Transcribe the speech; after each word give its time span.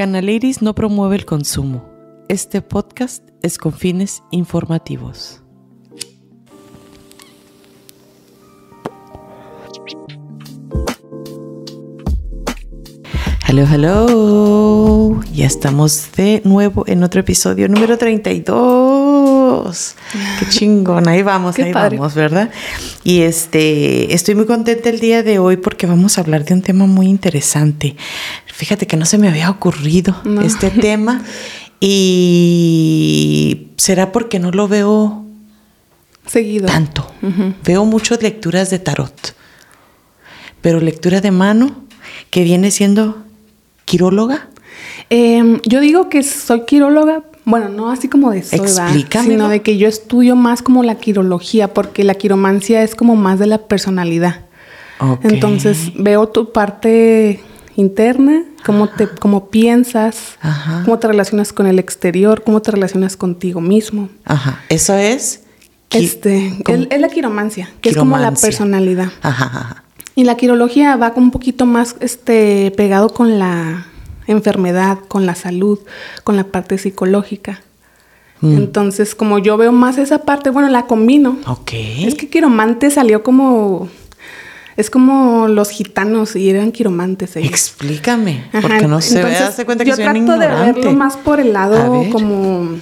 Canaliris 0.00 0.62
no 0.62 0.74
promueve 0.74 1.14
el 1.16 1.26
consumo. 1.26 1.84
Este 2.30 2.62
podcast 2.62 3.22
es 3.42 3.58
con 3.58 3.74
fines 3.74 4.22
informativos. 4.30 5.42
Hello, 13.46 13.66
hello. 13.70 15.20
Ya 15.34 15.44
estamos 15.44 16.10
de 16.16 16.40
nuevo 16.46 16.84
en 16.86 17.02
otro 17.02 17.20
episodio 17.20 17.68
número 17.68 17.98
32. 17.98 18.99
Qué 20.38 20.46
chingón, 20.48 21.08
ahí 21.08 21.22
vamos, 21.22 21.54
Qué 21.56 21.64
ahí 21.64 21.72
padre. 21.72 21.96
vamos, 21.98 22.14
¿verdad? 22.14 22.50
Y 23.04 23.22
este, 23.22 24.14
estoy 24.14 24.34
muy 24.34 24.46
contenta 24.46 24.88
el 24.88 25.00
día 25.00 25.22
de 25.22 25.38
hoy 25.38 25.56
porque 25.56 25.86
vamos 25.86 26.18
a 26.18 26.22
hablar 26.22 26.44
de 26.44 26.54
un 26.54 26.62
tema 26.62 26.86
muy 26.86 27.06
interesante. 27.06 27.96
Fíjate 28.46 28.86
que 28.86 28.96
no 28.96 29.06
se 29.06 29.18
me 29.18 29.28
había 29.28 29.48
ocurrido 29.50 30.16
No. 30.24 30.42
este 30.42 30.70
tema 30.88 31.22
y 31.80 33.68
será 33.76 34.12
porque 34.12 34.38
no 34.38 34.50
lo 34.50 34.68
veo 34.68 35.24
Seguido. 36.26 36.66
tanto. 36.66 37.10
Veo 37.64 37.84
muchas 37.84 38.22
lecturas 38.22 38.70
de 38.70 38.78
tarot, 38.78 39.34
pero 40.60 40.80
lectura 40.80 41.20
de 41.20 41.30
mano 41.30 41.84
que 42.30 42.44
viene 42.44 42.70
siendo 42.70 43.24
quiróloga. 43.84 44.48
Em, 45.08 45.60
yo 45.64 45.80
digo 45.80 46.08
que 46.08 46.22
soy 46.22 46.64
quiróloga, 46.66 47.24
bueno, 47.50 47.68
no 47.68 47.90
así 47.90 48.08
como 48.08 48.30
de 48.30 48.42
soy, 48.42 49.06
sino 49.10 49.48
de 49.48 49.62
que 49.62 49.76
yo 49.76 49.88
estudio 49.88 50.36
más 50.36 50.62
como 50.62 50.82
la 50.82 50.96
quirología, 50.96 51.74
porque 51.74 52.04
la 52.04 52.14
quiromancia 52.14 52.82
es 52.82 52.94
como 52.94 53.16
más 53.16 53.38
de 53.38 53.46
la 53.46 53.58
personalidad. 53.58 54.46
Entonces 55.22 55.92
veo 55.94 56.28
tu 56.28 56.52
parte 56.52 57.40
interna, 57.76 58.44
cómo 58.64 58.88
te, 58.88 59.08
cómo 59.08 59.48
piensas, 59.48 60.36
Ajá. 60.40 60.82
cómo 60.84 60.98
te 60.98 61.08
relacionas 61.08 61.52
con 61.52 61.66
el 61.66 61.78
exterior, 61.78 62.44
cómo 62.44 62.60
te 62.60 62.70
relacionas 62.70 63.16
contigo 63.16 63.60
mismo. 63.60 64.10
Ajá, 64.24 64.62
eso 64.68 64.94
es. 64.94 65.42
Este, 65.90 66.56
es 66.68 67.00
la 67.00 67.08
quiromancia, 67.08 67.70
que 67.80 67.88
es 67.88 67.96
como 67.96 68.16
la 68.18 68.32
personalidad. 68.32 69.10
Ajá, 69.22 69.46
ajá. 69.46 69.84
Y 70.14 70.24
la 70.24 70.36
quirología 70.36 70.96
va 70.96 71.12
un 71.16 71.30
poquito 71.30 71.66
más 71.66 71.96
este, 72.00 72.72
pegado 72.76 73.08
con 73.14 73.38
la 73.38 73.86
enfermedad, 74.26 74.98
con 75.08 75.26
la 75.26 75.34
salud, 75.34 75.78
con 76.24 76.36
la 76.36 76.44
parte 76.44 76.78
psicológica. 76.78 77.62
Mm. 78.40 78.56
Entonces, 78.56 79.14
como 79.14 79.38
yo 79.38 79.56
veo 79.56 79.72
más 79.72 79.98
esa 79.98 80.22
parte, 80.22 80.50
bueno, 80.50 80.68
la 80.68 80.86
combino. 80.86 81.38
Ok. 81.46 81.72
Es 81.72 82.14
que 82.14 82.28
quiromante 82.28 82.90
salió 82.90 83.22
como... 83.22 83.88
Es 84.76 84.88
como 84.88 85.48
los 85.48 85.68
gitanos 85.68 86.36
y 86.36 86.48
eran 86.48 86.72
quiromantes 86.72 87.36
ellos. 87.36 87.50
Explícame, 87.50 88.44
Ajá, 88.52 88.60
porque 88.62 88.86
no 88.86 89.00
se 89.02 89.16
ve, 89.16 89.20
entonces, 89.20 89.42
hace 89.42 89.64
cuenta 89.66 89.84
que 89.84 89.90
yo 89.90 89.96
soy 89.96 90.06
un 90.06 90.24
trato 90.24 90.38
de 90.38 90.46
verlo 90.46 90.92
más 90.92 91.18
por 91.18 91.38
el 91.38 91.52
lado 91.52 92.02
como 92.10 92.76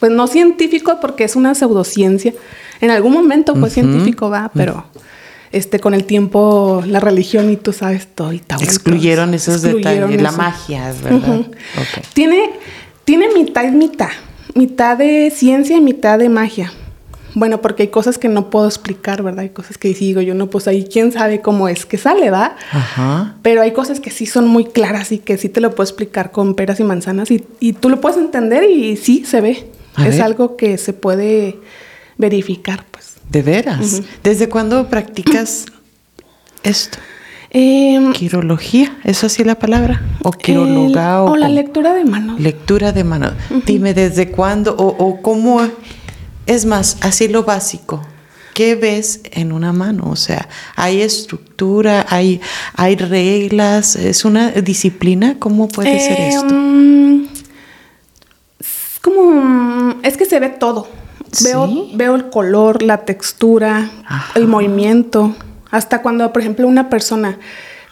pues 0.00 0.10
no 0.10 0.26
científico 0.26 0.98
porque 1.00 1.24
es 1.24 1.36
una 1.36 1.54
pseudociencia. 1.54 2.32
En 2.80 2.90
algún 2.90 3.12
momento 3.12 3.52
fue 3.52 3.64
Ujú. 3.64 3.70
científico, 3.70 4.30
va, 4.30 4.50
pero 4.54 4.84
este 5.52 5.80
con 5.80 5.94
el 5.94 6.04
tiempo 6.04 6.82
la 6.86 7.00
religión 7.00 7.50
y 7.50 7.56
tú 7.56 7.72
sabes 7.72 8.06
todo 8.14 8.32
y 8.32 8.38
tal. 8.38 8.62
Excluyeron 8.62 9.34
esos 9.34 9.62
detalles, 9.62 10.20
la 10.20 10.32
magia, 10.32 10.92
¿verdad? 11.02 11.16
Ujú. 11.16 11.40
Ok. 11.40 12.04
Tiene 12.14 12.50
tiene 13.04 13.26
mitad 13.34 13.64
y 13.64 13.72
mitad, 13.72 14.10
mitad 14.54 14.96
de 14.96 15.32
ciencia 15.34 15.76
y 15.76 15.80
mitad 15.80 16.18
de 16.18 16.28
magia. 16.28 16.72
Bueno, 17.34 17.60
porque 17.60 17.84
hay 17.84 17.88
cosas 17.88 18.18
que 18.18 18.28
no 18.28 18.50
puedo 18.50 18.66
explicar, 18.66 19.22
¿verdad? 19.22 19.40
Hay 19.40 19.50
cosas 19.50 19.78
que 19.78 19.92
digo 19.94 20.20
yo, 20.20 20.34
no, 20.34 20.50
pues 20.50 20.66
ahí 20.66 20.84
quién 20.84 21.12
sabe 21.12 21.40
cómo 21.40 21.68
es 21.68 21.86
que 21.86 21.96
sale, 21.96 22.30
¿va? 22.30 22.56
Ajá. 22.72 23.36
Pero 23.42 23.62
hay 23.62 23.72
cosas 23.72 24.00
que 24.00 24.10
sí 24.10 24.26
son 24.26 24.48
muy 24.48 24.64
claras 24.64 25.12
y 25.12 25.18
que 25.18 25.38
sí 25.38 25.48
te 25.48 25.60
lo 25.60 25.70
puedo 25.70 25.84
explicar 25.84 26.32
con 26.32 26.54
peras 26.54 26.80
y 26.80 26.84
manzanas 26.84 27.30
y, 27.30 27.44
y 27.60 27.72
tú 27.72 27.88
lo 27.88 28.00
puedes 28.00 28.18
entender 28.18 28.68
y 28.68 28.96
sí 28.96 29.24
se 29.24 29.40
ve. 29.40 29.68
A 29.94 30.06
es 30.06 30.16
ver. 30.16 30.22
algo 30.22 30.56
que 30.56 30.78
se 30.78 30.92
puede 30.92 31.58
verificar. 32.16 32.84
¿De 33.30 33.42
veras? 33.42 34.02
¿Desde 34.24 34.48
cuándo 34.48 34.88
practicas 34.88 35.66
esto? 36.62 36.98
Em, 37.52 38.12
¿Quirología? 38.12 38.96
¿Es 39.04 39.24
así 39.24 39.42
la 39.44 39.56
palabra? 39.58 40.02
¿O 40.22 40.30
quirologa? 40.32 41.24
el- 41.24 41.30
o 41.30 41.36
la 41.36 41.48
lectura 41.48 41.94
de 41.94 42.04
manos. 42.04 42.40
Lectura 42.40 42.92
de 42.92 43.04
mano. 43.04 43.32
Dime 43.66 43.92
desde 43.94 44.30
cuándo 44.30 44.74
o, 44.76 44.86
o 45.04 45.20
cómo. 45.22 45.60
Es 46.46 46.64
más, 46.66 46.98
así 47.02 47.28
lo 47.28 47.44
básico. 47.44 48.02
¿Qué 48.54 48.74
ves 48.74 49.20
en 49.32 49.52
una 49.52 49.72
mano? 49.72 50.10
O 50.10 50.16
sea, 50.16 50.48
¿hay 50.76 51.00
estructura? 51.02 52.06
¿Hay, 52.08 52.40
hay 52.74 52.96
reglas? 52.96 53.96
¿Es 53.96 54.24
una 54.24 54.50
disciplina? 54.50 55.36
¿Cómo 55.38 55.68
puede 55.68 55.98
ser 56.00 56.20
esto? 56.20 56.48
Em, 56.54 57.26
Es 58.60 58.98
como. 59.00 59.94
Es 60.02 60.16
que 60.16 60.24
se 60.26 60.38
ve 60.40 60.50
todo. 60.50 60.88
Veo, 61.44 61.66
¿Sí? 61.68 61.90
veo 61.94 62.14
el 62.14 62.30
color, 62.30 62.82
la 62.82 63.04
textura, 63.04 63.90
Ajá. 64.06 64.38
el 64.38 64.46
movimiento. 64.48 65.34
Hasta 65.70 66.02
cuando, 66.02 66.32
por 66.32 66.42
ejemplo, 66.42 66.66
una 66.66 66.88
persona. 66.90 67.38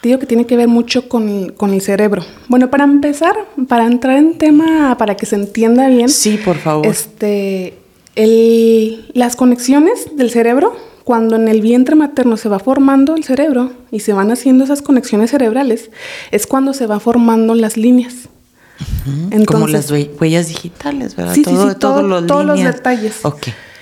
Digo 0.01 0.17
que 0.19 0.25
tiene 0.25 0.45
que 0.45 0.55
ver 0.55 0.67
mucho 0.67 1.09
con 1.09 1.27
el, 1.27 1.53
con 1.53 1.73
el 1.73 1.81
cerebro. 1.81 2.23
Bueno, 2.47 2.69
para 2.69 2.85
empezar, 2.85 3.35
para 3.67 3.85
entrar 3.85 4.17
en 4.17 4.37
tema, 4.37 4.95
para 4.97 5.15
que 5.15 5.25
se 5.25 5.35
entienda 5.35 5.87
bien. 5.89 6.07
Sí, 6.09 6.39
por 6.43 6.55
favor. 6.57 6.85
Este, 6.85 7.77
el- 8.15 9.09
las 9.13 9.35
conexiones 9.35 10.15
del 10.15 10.29
cerebro, 10.29 10.75
cuando 11.03 11.35
en 11.35 11.47
el 11.47 11.61
vientre 11.61 11.95
materno 11.95 12.37
se 12.37 12.47
va 12.49 12.59
formando 12.59 13.15
el 13.15 13.23
cerebro 13.23 13.71
y 13.91 13.99
se 14.01 14.13
van 14.13 14.31
haciendo 14.31 14.63
esas 14.63 14.81
conexiones 14.81 15.31
cerebrales, 15.31 15.89
es 16.31 16.45
cuando 16.47 16.73
se 16.73 16.85
va 16.87 16.99
formando 16.99 17.55
las 17.55 17.75
líneas. 17.77 18.29
Como 19.45 19.67
las 19.67 19.91
hue- 19.91 20.09
huellas 20.19 20.47
digitales, 20.47 21.15
¿verdad? 21.15 21.33
Sí, 21.33 21.43
sí, 21.43 21.51
sí, 21.51 21.75
Todo- 21.79 22.01
los 22.03 22.25
todos 22.27 22.45
los 22.45 22.61
detalles. 22.63 23.15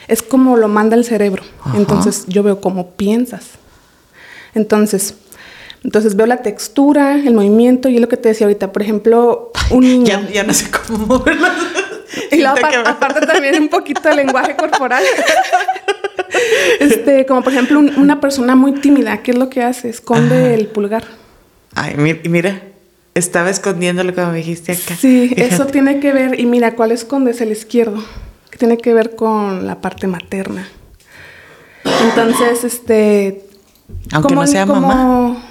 Es 0.07 0.23
como 0.23 0.55
lo 0.57 0.67
manda 0.67 0.95
el 0.95 1.03
cerebro. 1.05 1.43
Entonces 1.75 2.25
yo 2.27 2.41
veo 2.43 2.61
cómo 2.61 2.91
piensas. 2.91 3.43
Entonces, 4.55 5.15
entonces 5.83 6.15
veo 6.15 6.25
la 6.27 6.37
textura, 6.41 7.15
el 7.15 7.33
movimiento 7.33 7.89
y 7.89 7.95
es 7.95 8.01
lo 8.01 8.07
que 8.07 8.17
te 8.17 8.29
decía 8.29 8.47
ahorita. 8.47 8.71
Por 8.71 8.81
ejemplo, 8.81 9.51
un 9.71 9.81
niño. 9.81 10.05
Ya, 10.27 10.29
ya 10.29 10.43
no 10.43 10.53
sé 10.53 10.69
cómo 10.71 11.05
moverlas. 11.05 11.51
Y 12.31 12.37
luego 12.37 12.55
Siento 12.55 12.67
apar- 12.67 12.71
que 12.71 12.77
me- 12.77 12.89
aparte 12.89 13.25
también 13.27 13.61
un 13.61 13.69
poquito 13.69 14.07
de 14.09 14.15
lenguaje 14.15 14.55
corporal. 14.55 15.03
este, 16.79 17.25
como 17.25 17.41
por 17.43 17.53
ejemplo 17.53 17.79
un- 17.79 17.95
una 17.97 18.19
persona 18.19 18.55
muy 18.55 18.73
tímida, 18.73 19.21
¿qué 19.23 19.31
es 19.31 19.37
lo 19.37 19.49
que 19.49 19.61
hace? 19.61 19.89
Esconde 19.89 20.35
Ajá. 20.45 20.53
el 20.53 20.67
pulgar. 20.67 21.03
Ay, 21.75 21.95
mi- 21.97 22.19
mira, 22.29 22.61
estaba 23.17 23.49
escondiéndolo 23.49 24.13
como 24.13 24.31
me 24.31 24.37
dijiste 24.37 24.73
acá. 24.73 24.95
Sí, 24.95 25.29
Fíjate. 25.29 25.53
eso 25.53 25.65
tiene 25.67 25.99
que 25.99 26.13
ver, 26.13 26.39
y 26.39 26.45
mira, 26.45 26.75
¿cuál 26.75 26.91
esconde? 26.91 27.31
Es 27.31 27.41
el 27.41 27.51
izquierdo, 27.51 28.03
que 28.51 28.57
tiene 28.57 28.77
que 28.77 28.93
ver 28.93 29.15
con 29.15 29.65
la 29.65 29.81
parte 29.81 30.07
materna. 30.07 30.67
Entonces, 32.03 32.63
este... 32.63 33.43
Aunque 34.11 34.35
no 34.35 34.45
sea 34.47 34.65
mamá. 34.65 35.43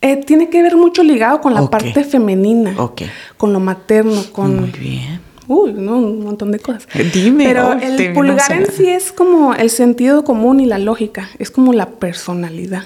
eh, 0.00 0.16
tiene 0.16 0.48
que 0.50 0.62
ver 0.62 0.76
mucho 0.76 1.02
ligado 1.02 1.40
con 1.40 1.54
la 1.54 1.68
parte 1.70 2.04
femenina, 2.04 2.74
Ok. 2.76 3.02
con 3.36 3.52
lo 3.52 3.60
materno, 3.60 4.24
con... 4.32 4.60
Muy 4.60 4.70
bien. 4.70 5.20
Uy, 5.48 5.72
no, 5.72 5.98
un 5.98 6.24
montón 6.24 6.52
de 6.52 6.58
cosas. 6.60 6.86
Dime, 7.12 7.44
Pero 7.44 7.70
oh, 7.70 7.72
el 7.72 8.12
pulgar 8.12 8.52
en 8.52 8.70
sí 8.72 8.88
es 8.88 9.12
como 9.12 9.54
el 9.54 9.70
sentido 9.70 10.24
común 10.24 10.60
y 10.60 10.66
la 10.66 10.78
lógica, 10.78 11.28
es 11.38 11.50
como 11.50 11.72
la 11.72 11.86
personalidad. 11.90 12.84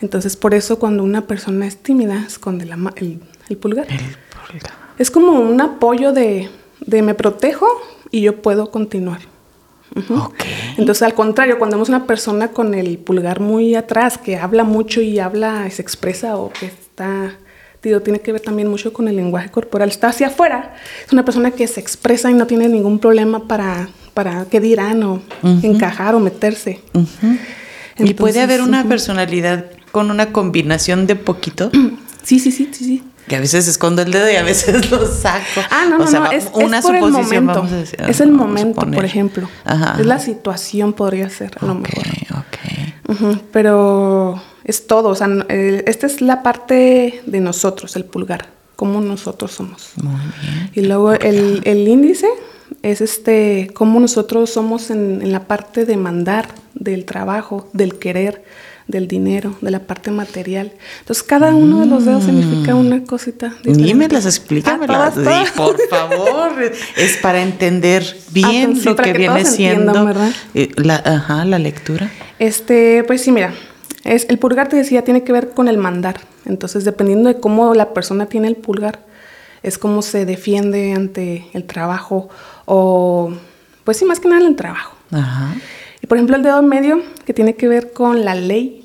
Entonces, 0.00 0.36
por 0.36 0.54
eso 0.54 0.78
cuando 0.78 1.02
una 1.04 1.26
persona 1.26 1.66
es 1.66 1.76
tímida, 1.76 2.24
esconde 2.26 2.64
la 2.64 2.76
ma- 2.76 2.94
el, 2.96 3.20
el 3.48 3.56
pulgar. 3.56 3.86
El 3.90 3.98
pulgar. 3.98 4.72
Es 4.98 5.10
como 5.10 5.32
un 5.32 5.60
apoyo 5.60 6.12
de, 6.12 6.48
de 6.80 7.02
me 7.02 7.14
protejo 7.14 7.66
y 8.10 8.22
yo 8.22 8.40
puedo 8.42 8.70
continuar. 8.70 9.20
Ujú. 9.96 10.14
Ok. 10.14 10.34
Entonces, 10.78 11.02
al 11.02 11.14
contrario, 11.14 11.58
cuando 11.58 11.76
vemos 11.76 11.88
una 11.88 12.06
persona 12.06 12.48
con 12.48 12.74
el 12.74 12.96
pulgar 12.98 13.40
muy 13.40 13.74
atrás, 13.74 14.18
que 14.18 14.36
habla 14.36 14.62
mucho 14.64 15.00
y 15.00 15.18
habla, 15.18 15.64
y 15.66 15.70
se 15.70 15.82
expresa 15.82 16.36
o 16.36 16.52
que 16.52 16.66
está, 16.66 17.34
digo, 17.82 18.00
tiene 18.00 18.20
que 18.20 18.30
ver 18.32 18.40
también 18.40 18.68
mucho 18.68 18.92
con 18.92 19.08
el 19.08 19.16
lenguaje 19.16 19.50
corporal, 19.50 19.88
está 19.88 20.08
hacia 20.08 20.28
afuera, 20.28 20.74
es 21.06 21.12
una 21.12 21.24
persona 21.24 21.50
que 21.50 21.66
se 21.66 21.80
expresa 21.80 22.30
y 22.30 22.34
no 22.34 22.46
tiene 22.46 22.68
ningún 22.68 22.98
problema 23.00 23.48
para, 23.48 23.88
para 24.14 24.44
qué 24.44 24.60
dirán 24.60 25.02
o 25.02 25.22
encajar 25.62 26.14
o 26.14 26.20
meterse. 26.20 26.80
Y 27.98 28.14
puede 28.14 28.40
haber 28.40 28.60
una 28.62 28.84
personalidad 28.88 29.66
con 29.92 30.10
una 30.10 30.32
combinación 30.32 31.06
de 31.06 31.16
poquito. 31.16 31.70
Sí, 32.22 32.38
sí, 32.38 32.52
sí, 32.52 32.68
sí, 32.70 32.84
sí. 32.84 33.02
Que 33.28 33.36
a 33.36 33.40
veces 33.40 33.66
escondo 33.66 34.02
el 34.02 34.12
dedo 34.12 34.30
y 34.30 34.36
a 34.36 34.42
veces 34.42 34.90
lo 34.90 35.06
saco. 35.06 35.62
Ah, 35.70 35.86
no, 35.88 35.96
O 35.96 35.98
no, 36.00 36.06
sea, 36.06 36.20
no, 36.20 36.30
es, 36.32 36.44
es 36.44 36.50
una 36.52 36.82
por 36.82 36.94
el 36.94 37.00
suposición, 37.02 37.44
momento. 37.46 37.54
vamos 37.60 37.72
a 37.72 37.76
decir, 37.76 37.98
es 38.06 38.20
el 38.20 38.30
momento, 38.30 38.80
por 38.90 39.04
ejemplo. 39.06 39.48
Ajá. 39.64 39.96
Es 39.98 40.04
la 40.04 40.18
situación, 40.18 40.92
podría 40.92 41.30
ser, 41.30 41.52
a 41.60 41.64
lo 41.64 41.72
Ok, 41.72 41.78
mejor. 41.88 42.04
ok. 42.38 43.10
Ujú, 43.10 43.40
Pero 43.52 44.40
es 44.64 44.86
todo, 44.86 45.08
o 45.08 45.14
sea, 45.14 45.28
eh, 45.48 45.82
esta 45.86 46.06
es 46.06 46.20
la 46.20 46.42
parte 46.42 47.22
de 47.24 47.40
nosotros, 47.40 47.96
el 47.96 48.04
pulgar, 48.04 48.48
cómo 48.76 49.00
nosotros 49.00 49.52
somos. 49.52 49.92
Muy 50.02 50.14
bien. 50.42 50.70
Y 50.74 50.82
luego 50.82 51.12
el, 51.12 51.62
el 51.64 51.88
índice 51.88 52.28
es 52.82 53.00
este, 53.00 53.70
cómo 53.74 53.98
nosotros 53.98 54.50
somos 54.50 54.90
en, 54.90 55.22
en 55.22 55.32
la 55.32 55.44
parte 55.48 55.86
de 55.86 55.96
mandar, 55.96 56.48
del 56.74 57.06
trabajo, 57.06 57.68
del 57.72 57.98
querer, 57.98 58.44
del 58.90 59.08
dinero, 59.08 59.56
de 59.60 59.70
la 59.70 59.80
parte 59.80 60.10
material. 60.10 60.72
Entonces, 61.00 61.22
cada 61.22 61.54
uno 61.54 61.80
de 61.80 61.86
los 61.86 62.04
dedos 62.04 62.24
significa 62.24 62.74
una 62.74 63.04
cosita. 63.04 63.54
Ni 63.64 63.94
me 63.94 64.08
las 64.08 64.26
explícamelas, 64.26 65.14
ah, 65.18 65.44
por 65.56 65.76
favor. 65.90 66.52
es 66.96 67.16
para 67.18 67.42
entender 67.42 68.04
bien 68.32 68.74
ah, 68.76 68.82
lo 68.84 68.96
que, 68.96 69.12
viene 69.12 69.44
siendo 69.44 70.12
eh, 70.54 70.70
la, 70.76 70.96
ajá, 70.96 71.44
la 71.44 71.58
lectura. 71.58 72.10
Este, 72.38 73.04
pues 73.04 73.22
sí, 73.22 73.32
mira, 73.32 73.54
es, 74.04 74.26
el 74.28 74.38
pulgar 74.38 74.68
te 74.68 74.76
decía 74.76 75.02
tiene 75.02 75.24
que 75.24 75.32
ver 75.32 75.50
con 75.50 75.68
el 75.68 75.78
mandar. 75.78 76.20
Entonces, 76.46 76.84
dependiendo 76.84 77.28
de 77.28 77.38
cómo 77.38 77.74
la 77.74 77.92
persona 77.92 78.26
tiene 78.26 78.48
el 78.48 78.56
pulgar, 78.56 79.00
es 79.62 79.78
cómo 79.78 80.02
se 80.02 80.24
defiende 80.24 80.94
ante 80.94 81.46
el 81.52 81.64
trabajo 81.64 82.28
o, 82.64 83.32
pues 83.84 83.98
sí, 83.98 84.04
más 84.04 84.20
que 84.20 84.28
nada 84.28 84.46
el 84.46 84.56
trabajo. 84.56 84.96
Ajá. 85.10 85.54
Y 86.02 86.06
por 86.06 86.16
ejemplo, 86.16 86.36
el 86.36 86.42
dedo 86.42 86.62
medio, 86.62 87.02
que 87.26 87.34
tiene 87.34 87.54
que 87.54 87.68
ver 87.68 87.92
con 87.92 88.24
la 88.24 88.34
ley. 88.34 88.79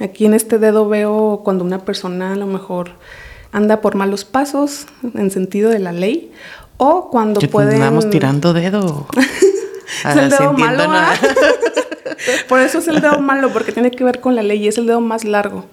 Aquí 0.00 0.26
en 0.26 0.34
este 0.34 0.58
dedo 0.58 0.88
veo 0.88 1.42
cuando 1.44 1.64
una 1.64 1.84
persona 1.84 2.32
a 2.32 2.36
lo 2.36 2.46
mejor 2.46 2.92
anda 3.52 3.80
por 3.80 3.94
malos 3.94 4.24
pasos 4.24 4.86
en 5.14 5.30
sentido 5.30 5.70
de 5.70 5.78
la 5.78 5.92
ley 5.92 6.32
o 6.76 7.10
cuando 7.10 7.40
pueden... 7.40 7.76
Andamos 7.82 8.08
tirando 8.10 8.52
dedo. 8.52 9.06
es 9.16 10.16
el 10.16 10.30
dedo 10.30 10.52
malo. 10.52 10.84
¿ah? 10.88 11.14
por 12.48 12.60
eso 12.60 12.78
es 12.78 12.88
el 12.88 13.00
dedo 13.00 13.20
malo, 13.20 13.52
porque 13.52 13.72
tiene 13.72 13.90
que 13.90 14.04
ver 14.04 14.20
con 14.20 14.36
la 14.36 14.42
ley 14.42 14.64
y 14.64 14.68
es 14.68 14.78
el 14.78 14.86
dedo 14.86 15.00
más 15.00 15.24
largo. 15.24 15.64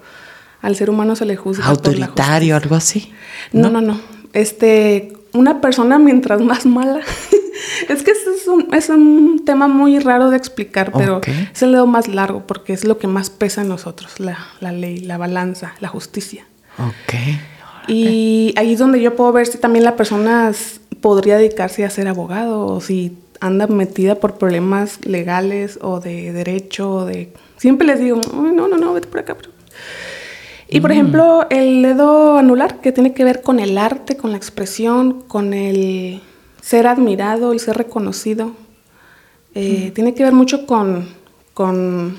Al 0.62 0.74
ser 0.74 0.90
humano 0.90 1.14
se 1.14 1.26
le 1.26 1.36
juzga. 1.36 1.66
Autoritario, 1.66 2.56
algo 2.56 2.74
así. 2.74 3.12
no, 3.52 3.70
no. 3.70 3.80
no 3.80 4.16
este, 4.36 5.14
una 5.32 5.62
persona 5.62 5.98
mientras 5.98 6.40
más 6.42 6.66
mala. 6.66 7.00
es 7.88 8.02
que 8.02 8.10
es 8.10 8.46
un, 8.46 8.74
es 8.74 8.88
un, 8.88 9.44
tema 9.44 9.68
muy 9.68 9.98
raro 9.98 10.30
de 10.30 10.36
explicar, 10.36 10.92
pero 10.92 11.20
es 11.52 11.62
el 11.62 11.72
dedo 11.72 11.86
más 11.86 12.08
largo 12.08 12.46
porque 12.46 12.72
es 12.72 12.84
lo 12.84 12.98
que 12.98 13.06
más 13.06 13.30
pesa 13.30 13.62
en 13.62 13.68
nosotros, 13.68 14.18
la, 14.18 14.38
la 14.60 14.72
ley, 14.72 14.98
la 14.98 15.18
balanza, 15.18 15.74
la 15.80 15.88
justicia. 15.88 16.46
Ok. 16.78 17.14
Y 17.88 18.52
ahí 18.56 18.72
es 18.72 18.78
donde 18.78 19.00
yo 19.00 19.14
puedo 19.14 19.32
ver 19.32 19.46
si 19.46 19.58
también 19.58 19.84
la 19.84 19.96
persona 19.96 20.52
podría 21.00 21.36
dedicarse 21.36 21.84
a 21.84 21.90
ser 21.90 22.08
abogado 22.08 22.66
o 22.66 22.80
si 22.80 23.16
anda 23.40 23.66
metida 23.66 24.16
por 24.16 24.38
problemas 24.38 25.04
legales 25.04 25.78
o 25.82 26.00
de 26.00 26.32
derecho 26.32 26.90
o 26.92 27.04
de... 27.04 27.32
Siempre 27.56 27.86
les 27.86 28.00
digo, 28.00 28.20
no, 28.32 28.68
no, 28.68 28.76
no, 28.76 28.92
vete 28.92 29.08
por 29.08 29.20
acá. 29.20 29.36
Y 30.68 30.80
por 30.80 30.90
mm. 30.90 30.92
ejemplo, 30.92 31.46
el 31.50 31.82
dedo 31.82 32.38
anular, 32.38 32.80
que 32.80 32.92
tiene 32.92 33.12
que 33.12 33.24
ver 33.24 33.42
con 33.42 33.60
el 33.60 33.78
arte, 33.78 34.16
con 34.16 34.32
la 34.32 34.36
expresión, 34.36 35.22
con 35.22 35.54
el 35.54 36.22
ser 36.66 36.88
admirado, 36.88 37.52
el 37.52 37.60
ser 37.60 37.76
reconocido, 37.76 38.50
eh, 39.54 39.90
mm. 39.90 39.94
tiene 39.94 40.14
que 40.14 40.24
ver 40.24 40.32
mucho 40.32 40.66
con, 40.66 41.08
con, 41.54 42.18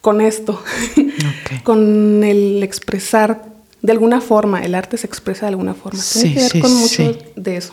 con 0.00 0.20
esto, 0.20 0.62
con 1.64 2.22
el 2.22 2.62
expresar 2.62 3.46
de 3.82 3.90
alguna 3.90 4.20
forma, 4.20 4.62
el 4.62 4.76
arte 4.76 4.96
se 4.96 5.08
expresa 5.08 5.46
de 5.46 5.50
alguna 5.50 5.74
forma. 5.74 6.00
Tiene 6.00 6.34
que 6.34 6.40
ver 6.40 6.62
con 6.62 6.72
mucho 6.72 7.18
de 7.34 7.56
eso. 7.56 7.72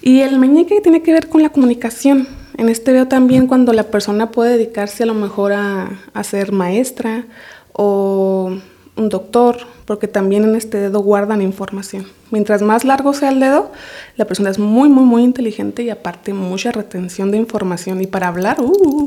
Y 0.00 0.22
el 0.22 0.38
meñique 0.38 0.80
tiene 0.80 1.02
que 1.02 1.12
ver 1.12 1.28
con 1.28 1.42
la 1.42 1.50
comunicación. 1.50 2.26
En 2.56 2.70
este 2.70 2.90
veo 2.92 3.06
también 3.06 3.48
cuando 3.48 3.74
la 3.74 3.84
persona 3.84 4.30
puede 4.30 4.52
dedicarse 4.52 5.02
a 5.02 5.06
lo 5.06 5.14
mejor 5.14 5.52
a, 5.52 5.90
a 6.14 6.24
ser 6.24 6.52
maestra 6.52 7.26
o 7.74 8.56
un 8.96 9.08
doctor, 9.10 9.58
porque 9.84 10.08
también 10.08 10.44
en 10.44 10.56
este 10.56 10.78
dedo 10.78 11.00
guardan 11.00 11.42
información. 11.42 12.06
Mientras 12.30 12.62
más 12.62 12.84
largo 12.84 13.14
sea 13.14 13.30
el 13.30 13.40
dedo, 13.40 13.72
la 14.16 14.24
persona 14.24 14.50
es 14.50 14.58
muy, 14.58 14.88
muy, 14.88 15.04
muy 15.04 15.22
inteligente 15.22 15.82
y 15.82 15.90
aparte 15.90 16.32
mucha 16.32 16.72
retención 16.72 17.30
de 17.30 17.38
información. 17.38 18.00
Y 18.00 18.06
para 18.06 18.28
hablar, 18.28 18.60
uh. 18.60 19.06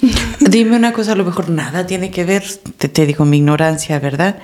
Dime 0.40 0.76
una 0.76 0.92
cosa, 0.92 1.12
a 1.12 1.16
lo 1.16 1.24
mejor 1.24 1.50
nada 1.50 1.86
tiene 1.86 2.10
que 2.10 2.24
ver, 2.24 2.44
te, 2.78 3.06
digo 3.06 3.24
mi 3.24 3.38
ignorancia, 3.38 3.98
¿verdad? 3.98 4.38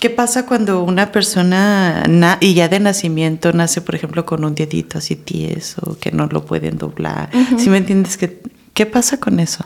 ¿Qué 0.00 0.10
pasa 0.10 0.46
cuando 0.46 0.82
una 0.82 1.12
persona 1.12 2.02
y 2.40 2.54
ya 2.54 2.68
de 2.68 2.80
nacimiento 2.80 3.52
nace, 3.52 3.80
por 3.80 3.94
ejemplo, 3.94 4.26
con 4.26 4.44
un 4.44 4.54
dedito 4.54 4.98
así 4.98 5.14
tieso, 5.14 5.96
que 6.00 6.10
no 6.10 6.26
lo 6.26 6.44
pueden 6.44 6.76
doblar? 6.76 7.30
Si 7.56 7.70
me 7.70 7.78
entiendes? 7.78 8.16
que 8.16 8.40
¿Qué 8.74 8.86
pasa 8.86 9.20
con 9.20 9.38
eso? 9.38 9.64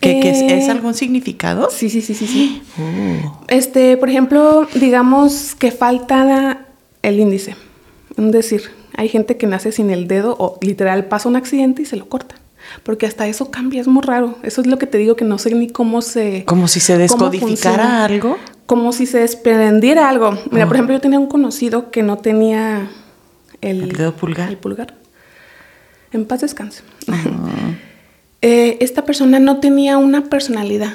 ¿Que, 0.00 0.18
es, 0.18 0.40
eh, 0.40 0.70
algún 0.70 0.92
significado? 0.92 1.68
Sí, 1.70 1.88
sí, 1.88 2.02
sí, 2.02 2.14
sí, 2.14 2.26
sí. 2.26 2.62
Oh. 2.78 3.44
Este, 3.48 3.96
por 3.96 4.10
ejemplo, 4.10 4.66
digamos 4.74 5.54
que 5.54 5.70
falta 5.70 6.66
el 7.02 7.18
índice. 7.20 7.56
Es 8.16 8.32
decir, 8.32 8.62
hay 8.96 9.08
gente 9.08 9.36
que 9.36 9.46
nace 9.46 9.72
sin 9.72 9.90
el 9.90 10.08
dedo 10.08 10.36
o 10.38 10.58
literal 10.60 11.06
pasa 11.06 11.28
un 11.28 11.36
accidente 11.36 11.82
y 11.82 11.84
se 11.84 11.96
lo 11.96 12.08
corta. 12.08 12.36
Porque 12.82 13.06
hasta 13.06 13.26
eso 13.26 13.50
cambia, 13.50 13.80
es 13.80 13.88
muy 13.88 14.02
raro. 14.02 14.36
Eso 14.42 14.60
es 14.60 14.66
lo 14.66 14.78
que 14.78 14.86
te 14.86 14.98
digo 14.98 15.16
que 15.16 15.24
no 15.24 15.38
sé 15.38 15.54
ni 15.54 15.68
cómo 15.68 16.02
se... 16.02 16.44
Como 16.44 16.68
si 16.68 16.80
se 16.80 16.98
descodificara 16.98 18.04
algo. 18.04 18.36
Como 18.66 18.92
si 18.92 19.06
se 19.06 19.20
desprendiera 19.20 20.08
algo. 20.08 20.36
Mira, 20.50 20.66
por 20.66 20.76
ejemplo, 20.76 20.94
yo 20.94 21.00
tenía 21.00 21.18
un 21.18 21.28
conocido 21.28 21.90
que 21.90 22.02
no 22.02 22.18
tenía 22.18 22.90
el, 23.60 23.82
¿El 23.82 23.92
dedo 23.92 24.14
pulgar. 24.14 24.50
El 24.50 24.58
pulgar. 24.58 24.94
En 26.12 26.26
paz 26.26 26.40
descanse. 26.40 26.82
Eh, 28.40 28.78
esta 28.80 29.04
persona 29.04 29.40
no 29.40 29.58
tenía 29.58 29.98
una 29.98 30.24
personalidad, 30.26 30.92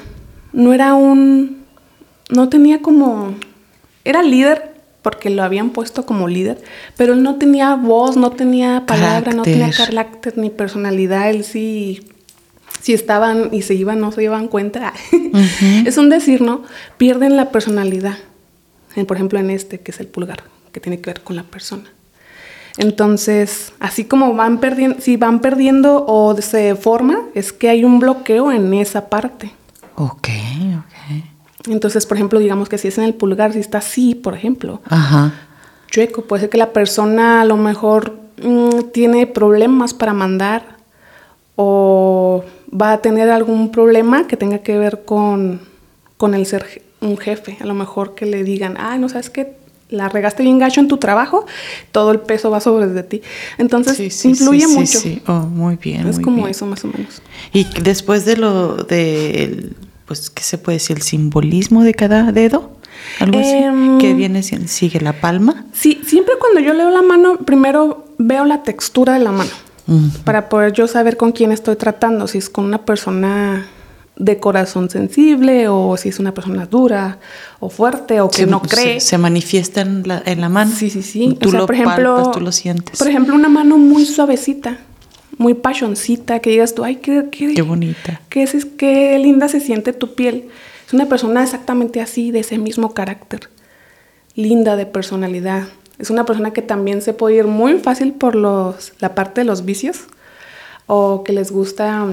no 0.53 0.73
era 0.73 0.93
un, 0.93 1.65
no 2.29 2.47
tenía 2.47 2.81
como, 2.81 3.35
era 4.05 4.23
líder 4.23 4.72
porque 5.03 5.29
lo 5.29 5.43
habían 5.43 5.69
puesto 5.69 6.05
como 6.05 6.27
líder, 6.27 6.63
pero 6.97 7.13
él 7.13 7.21
no 7.21 7.35
tenía 7.35 7.75
voz, 7.75 8.17
no 8.17 8.31
tenía 8.31 8.85
palabra, 8.87 9.33
no 9.33 9.43
tenía 9.43 9.69
carácter 9.69 10.37
ni 10.37 10.49
personalidad, 10.49 11.29
él 11.29 11.43
sí, 11.43 12.07
si 12.81 12.93
estaban 12.93 13.49
y 13.53 13.61
se 13.61 13.75
iban, 13.75 13.99
no 13.99 14.11
se 14.11 14.21
llevan 14.21 14.47
cuenta. 14.47 14.93
es 15.85 15.97
un 15.97 16.09
decir, 16.09 16.41
¿no? 16.41 16.63
Pierden 16.97 17.37
la 17.37 17.51
personalidad. 17.51 18.17
Por 19.07 19.17
ejemplo, 19.17 19.39
en 19.39 19.49
este, 19.49 19.79
que 19.79 19.91
es 19.91 19.99
el 19.99 20.07
pulgar, 20.07 20.43
que 20.71 20.79
tiene 20.79 20.99
que 20.99 21.09
ver 21.09 21.21
con 21.21 21.35
la 21.35 21.43
persona. 21.43 21.85
Entonces, 22.77 23.73
así 23.79 24.05
como 24.05 24.33
van 24.33 24.59
perdiendo, 24.59 24.99
si 24.99 25.17
van 25.17 25.41
perdiendo 25.41 26.05
o 26.07 26.35
se 26.41 26.75
forma, 26.75 27.19
es 27.35 27.53
que 27.53 27.69
hay 27.69 27.83
un 27.83 27.99
bloqueo 27.99 28.51
en 28.51 28.73
esa 28.73 29.09
parte. 29.09 29.51
Entonces, 31.67 32.05
por 32.05 32.17
ejemplo, 32.17 32.39
digamos 32.39 32.69
que 32.69 32.77
si 32.77 32.89
es 32.89 32.97
en 32.97 33.05
el 33.05 33.13
pulgar, 33.13 33.53
si 33.53 33.59
está 33.59 33.77
así, 33.77 34.15
por 34.15 34.35
ejemplo, 34.35 34.81
chueco, 35.89 36.23
puede 36.23 36.41
ser 36.41 36.49
que 36.49 36.57
la 36.57 36.73
persona 36.73 37.41
a 37.41 37.45
lo 37.45 37.57
mejor 37.57 38.17
mm, 38.41 38.91
tiene 38.91 39.27
problemas 39.27 39.93
para 39.93 40.13
mandar 40.13 40.77
o 41.55 42.43
va 42.69 42.93
a 42.93 43.01
tener 43.01 43.29
algún 43.29 43.71
problema 43.71 44.27
que 44.27 44.35
tenga 44.35 44.59
que 44.59 44.77
ver 44.77 45.03
con, 45.05 45.61
con 46.17 46.33
el 46.33 46.45
ser 46.45 46.83
un 46.99 47.17
jefe. 47.17 47.57
A 47.61 47.65
lo 47.65 47.73
mejor 47.73 48.15
que 48.15 48.25
le 48.25 48.43
digan, 48.43 48.75
ay, 48.79 48.99
no 48.99 49.07
sabes 49.07 49.29
qué, 49.29 49.55
la 49.89 50.09
regaste 50.09 50.43
bien 50.43 50.57
gacho 50.57 50.79
en 50.79 50.87
tu 50.87 50.97
trabajo, 50.97 51.45
todo 51.91 52.11
el 52.11 52.19
peso 52.19 52.49
va 52.49 52.59
sobre 52.59 52.87
de 52.87 53.03
ti. 53.03 53.21
Entonces, 53.57 54.25
influye 54.25 54.67
mucho. 54.67 54.99
Sí, 54.99 55.21
oh, 55.27 55.41
muy 55.41 55.75
bien. 55.75 56.07
Es 56.07 56.19
como 56.19 56.47
eso, 56.47 56.65
más 56.65 56.83
o 56.83 56.87
menos. 56.87 57.21
Y 57.51 57.65
después 57.81 58.25
de 58.25 58.37
lo 58.37 58.75
de, 58.83 59.69
pues, 60.05 60.29
¿qué 60.29 60.43
se 60.43 60.57
puede 60.57 60.77
decir? 60.77 60.97
El 60.97 61.03
simbolismo 61.03 61.83
de 61.83 61.93
cada 61.93 62.31
dedo. 62.31 62.71
Algo 63.19 63.39
así. 63.39 63.51
Em, 63.51 63.97
que 63.97 64.13
viene, 64.13 64.43
sigue 64.43 64.99
la 65.01 65.13
palma. 65.13 65.65
Sí, 65.73 66.01
siempre 66.05 66.35
cuando 66.39 66.59
yo 66.59 66.73
leo 66.73 66.89
la 66.89 67.01
mano, 67.01 67.37
primero 67.37 68.05
veo 68.17 68.45
la 68.45 68.63
textura 68.63 69.13
de 69.13 69.19
la 69.19 69.31
mano. 69.31 69.51
Para 70.23 70.47
poder 70.47 70.71
yo 70.71 70.87
saber 70.87 71.17
con 71.17 71.33
quién 71.33 71.51
estoy 71.51 71.75
tratando, 71.75 72.27
si 72.27 72.37
es 72.37 72.49
con 72.49 72.63
una 72.63 72.85
persona 72.85 73.67
de 74.15 74.39
corazón 74.39 74.89
sensible 74.89 75.67
o 75.67 75.97
si 75.97 76.09
es 76.09 76.19
una 76.19 76.33
persona 76.33 76.65
dura 76.67 77.19
o 77.59 77.69
fuerte 77.69 78.21
o 78.21 78.29
que 78.29 78.45
no 78.45 78.61
cree. 78.61 78.99
Se, 78.99 79.17
manifiesta 79.17 79.81
en 79.81 80.07
la, 80.07 80.21
en 80.25 80.39
la, 80.39 80.49
mano. 80.49 80.71
Sí, 80.73 80.89
sí, 80.89 81.01
sí. 81.01 81.37
Tú 81.39 81.51
lo 81.51 81.65
por 81.65 81.75
ejemplo, 81.75 82.31
tú 82.31 82.39
lo 82.39 82.51
sientes. 82.51 82.97
Por 82.97 83.07
ejemplo, 83.07 83.35
una 83.35 83.49
mano 83.49 83.77
muy 83.77 84.05
suavecita, 84.05 84.77
muy 85.43 85.53
pasioncita, 85.53 86.39
que 86.39 86.51
digas 86.51 86.73
tú, 86.73 86.85
ay, 86.85 86.95
qué, 86.95 87.27
qué, 87.29 87.61
bonita. 87.61 88.21
Qué, 88.29 88.43
es, 88.43 88.65
qué 88.65 89.19
linda 89.19 89.49
se 89.49 89.59
siente 89.59 89.91
tu 89.91 90.15
piel. 90.15 90.47
Es 90.87 90.93
una 90.93 91.07
persona 91.07 91.43
exactamente 91.43 91.99
así, 91.99 92.31
de 92.31 92.39
ese 92.39 92.57
mismo 92.57 92.93
carácter. 92.93 93.49
Linda 94.35 94.77
de 94.77 94.85
personalidad. 94.85 95.67
Es 95.99 96.09
una 96.09 96.25
persona 96.25 96.53
que 96.53 96.61
también 96.61 97.01
se 97.01 97.13
puede 97.13 97.35
ir 97.35 97.47
muy 97.47 97.77
fácil 97.79 98.13
por 98.13 98.35
los, 98.35 98.93
la 98.99 99.13
parte 99.13 99.41
de 99.41 99.45
los 99.45 99.65
vicios 99.65 100.05
o 100.87 101.23
que 101.23 101.33
les 101.33 101.51
gusta 101.51 102.07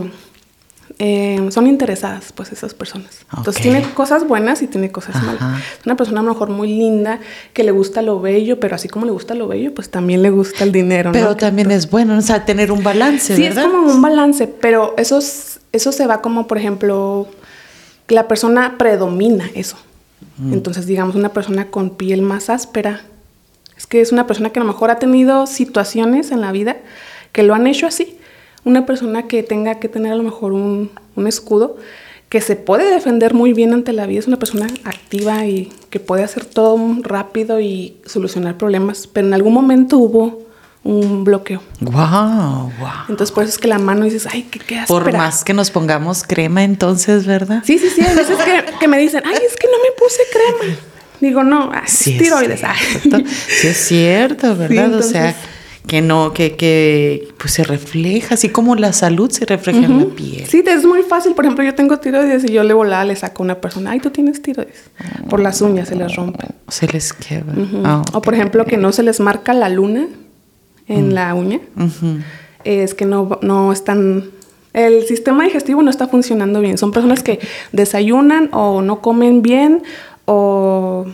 eh, 1.02 1.48
son 1.50 1.66
interesadas, 1.66 2.30
pues, 2.34 2.52
esas 2.52 2.74
personas. 2.74 3.20
Entonces, 3.34 3.62
tiene 3.62 3.82
cosas 3.94 4.28
buenas 4.28 4.60
y 4.60 4.66
tiene 4.66 4.92
cosas 4.92 5.14
malas. 5.22 5.62
Es 5.80 5.86
una 5.86 5.96
persona 5.96 6.20
a 6.20 6.22
lo 6.22 6.28
mejor 6.28 6.50
muy 6.50 6.68
linda, 6.68 7.20
que 7.54 7.64
le 7.64 7.70
gusta 7.70 8.02
lo 8.02 8.20
bello, 8.20 8.60
pero 8.60 8.74
así 8.74 8.86
como 8.86 9.06
le 9.06 9.12
gusta 9.12 9.34
lo 9.34 9.48
bello, 9.48 9.72
pues 9.72 9.90
también 9.90 10.20
le 10.20 10.28
gusta 10.28 10.62
el 10.62 10.72
dinero. 10.72 11.10
Pero 11.12 11.36
también 11.36 11.70
es 11.70 11.88
bueno, 11.88 12.18
o 12.18 12.20
sea, 12.20 12.44
tener 12.44 12.70
un 12.70 12.82
balance, 12.82 13.34
sí, 13.34 13.46
es 13.46 13.58
como 13.58 13.90
un 13.90 14.02
balance, 14.02 14.46
pero 14.46 14.92
eso, 14.98 15.20
eso 15.72 15.90
se 15.90 16.06
va 16.06 16.20
como, 16.20 16.46
por 16.46 16.58
ejemplo, 16.58 17.26
la 18.08 18.28
persona 18.28 18.76
predomina 18.76 19.48
eso. 19.54 19.78
Mm. 20.36 20.52
Entonces, 20.52 20.84
digamos, 20.84 21.16
una 21.16 21.30
persona 21.30 21.68
con 21.68 21.96
piel 21.96 22.20
más 22.20 22.50
áspera, 22.50 23.00
es 23.74 23.86
que 23.86 24.02
es 24.02 24.12
una 24.12 24.26
persona 24.26 24.50
que 24.50 24.60
a 24.60 24.64
lo 24.64 24.70
mejor 24.70 24.90
ha 24.90 24.98
tenido 24.98 25.46
situaciones 25.46 26.30
en 26.30 26.42
la 26.42 26.52
vida 26.52 26.76
que 27.32 27.42
lo 27.42 27.54
han 27.54 27.66
hecho 27.66 27.86
así 27.86 28.18
una 28.64 28.86
persona 28.86 29.26
que 29.26 29.42
tenga 29.42 29.76
que 29.76 29.88
tener 29.88 30.12
a 30.12 30.16
lo 30.16 30.22
mejor 30.22 30.52
un, 30.52 30.90
escudo, 31.26 31.76
que 32.28 32.40
se 32.40 32.56
puede 32.56 32.90
defender 32.90 33.34
muy 33.34 33.52
bien 33.52 33.74
ante 33.74 33.92
la 33.92 34.06
vida, 34.06 34.20
es 34.20 34.26
una 34.26 34.38
persona 34.38 34.68
activa 34.84 35.44
y 35.44 35.70
que 35.90 36.00
puede 36.00 36.22
hacer 36.22 36.44
todo 36.44 36.78
rápido 37.02 37.60
y 37.60 37.96
solucionar 38.06 38.56
problemas, 38.56 39.06
pero 39.06 39.26
en 39.26 39.34
algún 39.34 39.52
momento 39.52 39.98
hubo 39.98 40.46
un 40.82 41.24
bloqueo. 41.24 41.60
Wow, 41.80 42.72
wow. 42.78 42.88
Entonces 43.08 43.32
por 43.32 43.44
eso 43.44 43.52
es 43.52 43.58
que 43.58 43.68
la 43.68 43.78
mano 43.78 44.04
dices, 44.04 44.26
ay, 44.30 44.44
qué, 44.50 44.58
qué 44.60 44.78
áspera. 44.78 45.04
Por 45.04 45.12
más 45.12 45.44
que 45.44 45.52
nos 45.52 45.70
pongamos 45.70 46.22
crema 46.22 46.64
entonces, 46.64 47.26
¿verdad? 47.26 47.62
Sí, 47.66 47.78
sí, 47.78 47.90
sí. 47.90 48.00
A 48.00 48.14
veces 48.14 48.38
que, 48.38 48.64
que 48.78 48.88
me 48.88 48.98
dicen, 48.98 49.22
ay, 49.26 49.38
es 49.46 49.56
que 49.56 49.66
no 49.66 49.76
me 49.78 49.90
puse 49.98 50.22
crema. 50.32 50.76
Digo, 51.20 51.44
no, 51.44 51.70
ah, 51.72 51.82
es 51.84 51.92
Sí, 51.92 52.12
es 52.12 52.22
tiroides. 52.22 52.60
Cierto. 52.60 53.18
Sí, 53.28 53.68
es 53.68 53.76
cierto, 53.76 54.56
¿verdad? 54.56 54.94
o 54.94 55.02
sea, 55.02 55.36
que 55.86 56.02
no, 56.02 56.32
que, 56.32 56.56
que 56.56 57.28
pues 57.38 57.54
se 57.54 57.64
refleja, 57.64 58.34
así 58.34 58.48
como 58.50 58.76
la 58.76 58.92
salud 58.92 59.30
se 59.30 59.44
refleja 59.46 59.86
en 59.86 59.98
la 59.98 60.14
piel. 60.14 60.46
Sí, 60.46 60.62
es 60.66 60.84
muy 60.84 61.02
fácil. 61.02 61.34
Por 61.34 61.44
ejemplo, 61.44 61.64
yo 61.64 61.74
tengo 61.74 61.98
tiroides 61.98 62.44
y 62.44 62.52
yo 62.52 62.62
le 62.62 62.74
volada, 62.74 63.04
le 63.04 63.16
saco 63.16 63.42
a 63.42 63.44
una 63.44 63.60
persona, 63.60 63.90
ay, 63.92 64.00
tú 64.00 64.10
tienes 64.10 64.42
tiroides. 64.42 64.90
Por 65.28 65.40
las 65.40 65.60
uñas 65.62 65.88
se 65.88 65.96
les 65.96 66.14
rompe. 66.14 66.46
Se 66.68 66.86
les. 66.86 67.12
Ujú. 67.12 67.82
Ah, 67.84 68.02
O 68.12 68.22
por 68.22 68.34
ejemplo, 68.34 68.64
que 68.66 68.76
no 68.76 68.92
se 68.92 69.02
les 69.02 69.20
marca 69.20 69.52
la 69.54 69.68
luna 69.68 70.06
en 70.86 71.14
la 71.14 71.34
uña. 71.34 71.60
Es 72.64 72.94
que 72.94 73.06
no, 73.06 73.38
no 73.42 73.72
están... 73.72 74.30
El 74.72 75.04
sistema 75.06 75.44
digestivo 75.44 75.82
no 75.82 75.90
está 75.90 76.06
funcionando 76.06 76.60
bien. 76.60 76.78
Son 76.78 76.92
personas 76.92 77.24
que 77.24 77.40
desayunan 77.72 78.50
o 78.52 78.82
no 78.82 79.00
comen 79.00 79.42
bien 79.42 79.82
o 80.26 81.06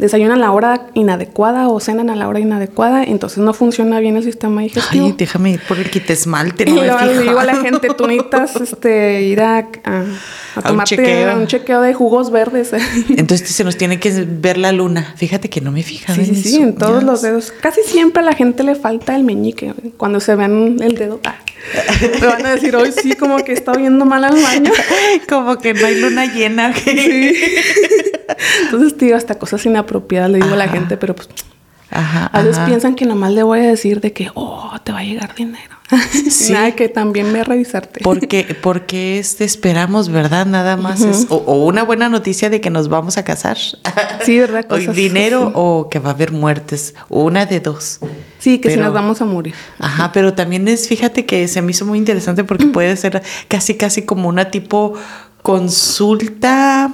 desayunan 0.00 0.38
a 0.38 0.40
la 0.40 0.52
hora 0.52 0.86
inadecuada 0.94 1.68
o 1.68 1.78
cenan 1.78 2.10
a 2.10 2.16
la 2.16 2.26
hora 2.28 2.40
inadecuada. 2.40 3.04
Entonces 3.04 3.38
no 3.38 3.54
funciona 3.54 4.00
bien 4.00 4.16
el 4.16 4.24
sistema 4.24 4.62
digestivo. 4.62 5.06
Ay, 5.06 5.14
déjame 5.16 5.50
ir 5.52 5.60
por 5.68 5.78
el 5.78 5.90
quitesmalte, 5.90 6.64
Y 6.68 6.72
no 6.72 6.82
me 6.82 7.08
fijo. 7.08 7.20
digo 7.22 7.38
a 7.38 7.44
la 7.44 7.56
gente, 7.56 7.88
tú 7.96 8.06
necesitas 8.06 8.56
este, 8.56 9.22
ir 9.22 9.40
a, 9.40 9.58
a, 9.58 9.60
a 10.00 10.02
un 10.56 10.62
tomarte 10.64 10.96
chequeo. 10.96 11.36
un 11.36 11.46
chequeo 11.46 11.80
de 11.82 11.94
jugos 11.94 12.30
verdes. 12.30 12.72
Entonces 13.16 13.48
se 13.50 13.62
nos 13.62 13.76
tiene 13.76 14.00
que 14.00 14.10
ver 14.26 14.56
la 14.58 14.72
luna. 14.72 15.14
Fíjate 15.16 15.48
que 15.50 15.60
no 15.60 15.70
me 15.70 15.82
fijaba 15.82 16.16
Sí, 16.16 16.24
sí, 16.24 16.30
en 16.30 16.36
sí, 16.42 16.56
en 16.62 16.74
todos 16.76 17.02
los 17.04 17.22
dedos. 17.22 17.52
Casi 17.60 17.82
siempre 17.82 18.22
a 18.22 18.24
la 18.24 18.32
gente 18.34 18.64
le 18.64 18.74
falta 18.74 19.14
el 19.14 19.24
meñique. 19.24 19.74
Cuando 19.96 20.18
se 20.20 20.34
vean 20.34 20.76
el 20.80 20.94
dedo, 20.96 21.20
ah, 21.26 21.36
me 22.20 22.26
van 22.26 22.46
a 22.46 22.54
decir, 22.54 22.74
hoy 22.74 22.90
sí, 22.92 23.14
como 23.16 23.36
que 23.44 23.52
está 23.52 23.72
viendo 23.72 24.04
mal 24.06 24.24
al 24.24 24.40
baño. 24.42 24.72
Como 25.28 25.58
que 25.58 25.74
no 25.74 25.86
hay 25.86 26.00
luna 26.00 26.24
llena. 26.26 26.72
Entonces, 28.64 28.96
tío, 28.96 29.16
hasta 29.16 29.36
cosas 29.38 29.64
inapropiadas 29.66 30.30
le 30.30 30.38
digo 30.38 30.54
a 30.54 30.56
la 30.56 30.68
gente, 30.68 30.96
pero 30.96 31.14
pues 31.14 31.28
Ajá. 31.90 32.26
a 32.26 32.40
veces 32.42 32.58
ajá. 32.58 32.66
piensan 32.66 32.94
que 32.94 33.04
nomás 33.04 33.32
le 33.32 33.42
voy 33.42 33.60
a 33.60 33.62
decir 33.68 34.00
de 34.00 34.12
que, 34.12 34.30
oh, 34.34 34.72
te 34.84 34.92
va 34.92 34.98
a 35.00 35.04
llegar 35.04 35.34
dinero. 35.34 35.76
Sí. 36.30 36.52
Nada, 36.52 36.70
que 36.76 36.88
también 36.88 37.32
ve 37.32 37.40
a 37.40 37.44
revisarte. 37.44 37.98
Porque, 38.04 38.56
porque 38.62 39.18
este 39.18 39.42
esperamos, 39.44 40.08
¿verdad? 40.08 40.46
Nada 40.46 40.76
más 40.76 41.00
es 41.00 41.26
o, 41.30 41.36
o 41.38 41.64
una 41.66 41.82
buena 41.82 42.08
noticia 42.08 42.48
de 42.48 42.60
que 42.60 42.70
nos 42.70 42.88
vamos 42.88 43.18
a 43.18 43.24
casar. 43.24 43.58
Sí, 44.24 44.38
¿verdad? 44.38 44.66
O 44.66 44.68
Cosas 44.76 44.94
dinero 44.94 45.44
así. 45.46 45.52
o 45.56 45.88
que 45.90 45.98
va 45.98 46.10
a 46.10 46.12
haber 46.12 46.30
muertes. 46.30 46.94
o 47.08 47.24
Una 47.24 47.46
de 47.46 47.58
dos. 47.58 47.98
Sí, 48.38 48.58
que 48.60 48.68
si 48.68 48.76
Pero- 48.76 48.84
nos 48.86 48.94
vamos 48.94 49.20
a 49.20 49.24
morir. 49.24 49.54
Ajá, 49.80 50.12
pero 50.12 50.34
también 50.34 50.68
es, 50.68 50.86
fíjate 50.88 51.26
que 51.26 51.48
se 51.48 51.60
me 51.62 51.72
hizo 51.72 51.84
muy 51.86 51.98
interesante 51.98 52.44
porque 52.44 52.66
puede 52.66 52.96
ser 52.96 53.22
casi, 53.48 53.74
casi 53.76 54.02
como 54.02 54.28
una 54.28 54.50
tipo 54.52 54.94
consulta. 55.42 56.90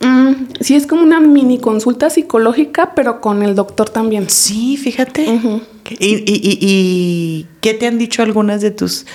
Mm, 0.00 0.32
sí, 0.60 0.76
es 0.76 0.86
como 0.86 1.02
una 1.02 1.20
mini 1.20 1.58
consulta 1.58 2.08
psicológica, 2.10 2.92
pero 2.94 3.20
con 3.20 3.42
el 3.42 3.54
doctor 3.54 3.90
también. 3.90 4.28
Sí, 4.30 4.76
fíjate. 4.76 5.28
Ujú. 5.28 5.60
¿Y, 5.98 6.06
y, 6.16 6.22
y, 6.26 6.58
y 6.60 7.46
qué 7.60 7.74
te 7.74 7.86
han 7.86 7.98
dicho 7.98 8.22
algunas 8.22 8.60
de 8.60 8.70
tus 8.70 9.06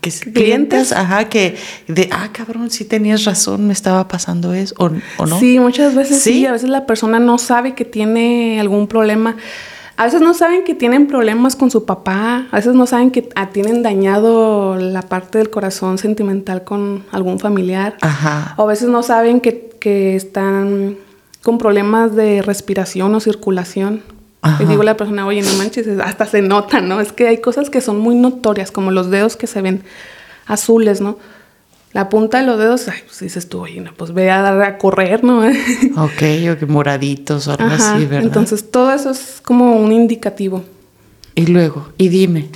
que 0.00 0.08
es- 0.10 0.20
¿Clientes? 0.20 0.32
clientes? 0.34 0.92
Ajá, 0.92 1.28
que 1.28 1.56
de, 1.88 2.08
ah, 2.12 2.30
cabrón, 2.32 2.70
sí 2.70 2.84
tenías 2.84 3.24
razón, 3.24 3.66
me 3.66 3.72
estaba 3.72 4.06
pasando 4.08 4.54
eso, 4.54 4.74
o, 4.78 4.90
o 5.18 5.26
no. 5.26 5.38
Sí, 5.40 5.58
muchas 5.58 5.94
veces 5.94 6.22
sí? 6.22 6.32
¿Sí? 6.34 6.46
A 6.46 6.52
veces 6.52 6.70
la 6.70 6.86
persona 6.86 7.18
no 7.18 7.36
sabe 7.38 7.74
que 7.74 7.84
tiene 7.84 8.60
algún 8.60 8.86
problema. 8.86 9.36
A 9.98 10.04
veces 10.04 10.20
no 10.20 10.32
saben 10.32 10.62
que 10.62 10.76
tienen 10.76 11.08
problemas 11.08 11.56
con 11.56 11.72
su 11.72 11.84
papá. 11.84 12.46
A 12.52 12.56
veces 12.56 12.74
no 12.74 12.86
saben 12.86 13.10
que 13.10 13.28
ah, 13.34 13.50
tienen 13.50 13.82
dañado 13.82 14.76
la 14.76 15.02
parte 15.02 15.38
del 15.38 15.50
corazón 15.50 15.98
sentimental 15.98 16.62
con 16.62 17.04
algún 17.10 17.40
familiar. 17.40 17.96
Ajá. 18.00 18.54
O 18.58 18.62
a 18.62 18.66
veces 18.66 18.88
no 18.88 19.02
saben 19.02 19.40
que, 19.40 19.70
que 19.80 20.14
están 20.14 20.96
con 21.42 21.58
problemas 21.58 22.14
de 22.14 22.42
respiración 22.42 23.12
o 23.12 23.18
circulación. 23.18 24.04
Ajá. 24.40 24.62
Y 24.62 24.66
digo 24.66 24.82
a 24.82 24.84
la 24.84 24.96
persona, 24.96 25.26
oye, 25.26 25.42
no 25.42 25.52
manches, 25.54 25.88
hasta 25.98 26.26
se 26.26 26.42
nota, 26.42 26.80
¿no? 26.80 27.00
Es 27.00 27.10
que 27.10 27.26
hay 27.26 27.40
cosas 27.40 27.68
que 27.68 27.80
son 27.80 27.98
muy 27.98 28.14
notorias, 28.14 28.70
como 28.70 28.92
los 28.92 29.10
dedos 29.10 29.34
que 29.34 29.48
se 29.48 29.62
ven 29.62 29.82
azules, 30.46 31.00
¿no? 31.00 31.18
La 31.92 32.10
punta 32.10 32.40
de 32.40 32.46
los 32.46 32.58
dedos, 32.58 32.86
ay, 32.88 33.00
pues 33.06 33.20
dices 33.20 33.48
tú, 33.48 33.60
oye, 33.60 33.80
no, 33.80 33.94
pues 33.94 34.12
ve 34.12 34.30
a 34.30 34.42
dar 34.42 34.62
a 34.62 34.76
correr, 34.78 35.24
¿no? 35.24 35.40
Ok, 35.96 36.22
o 36.52 36.58
que 36.58 36.66
moraditos 36.66 37.48
o 37.48 37.52
algo 37.52 37.64
Ajá, 37.64 37.94
así, 37.94 38.04
¿verdad? 38.04 38.26
Entonces 38.26 38.70
todo 38.70 38.92
eso 38.92 39.10
es 39.10 39.40
como 39.42 39.76
un 39.76 39.90
indicativo. 39.92 40.64
Y 41.34 41.46
luego, 41.46 41.88
y 41.96 42.08
dime, 42.08 42.48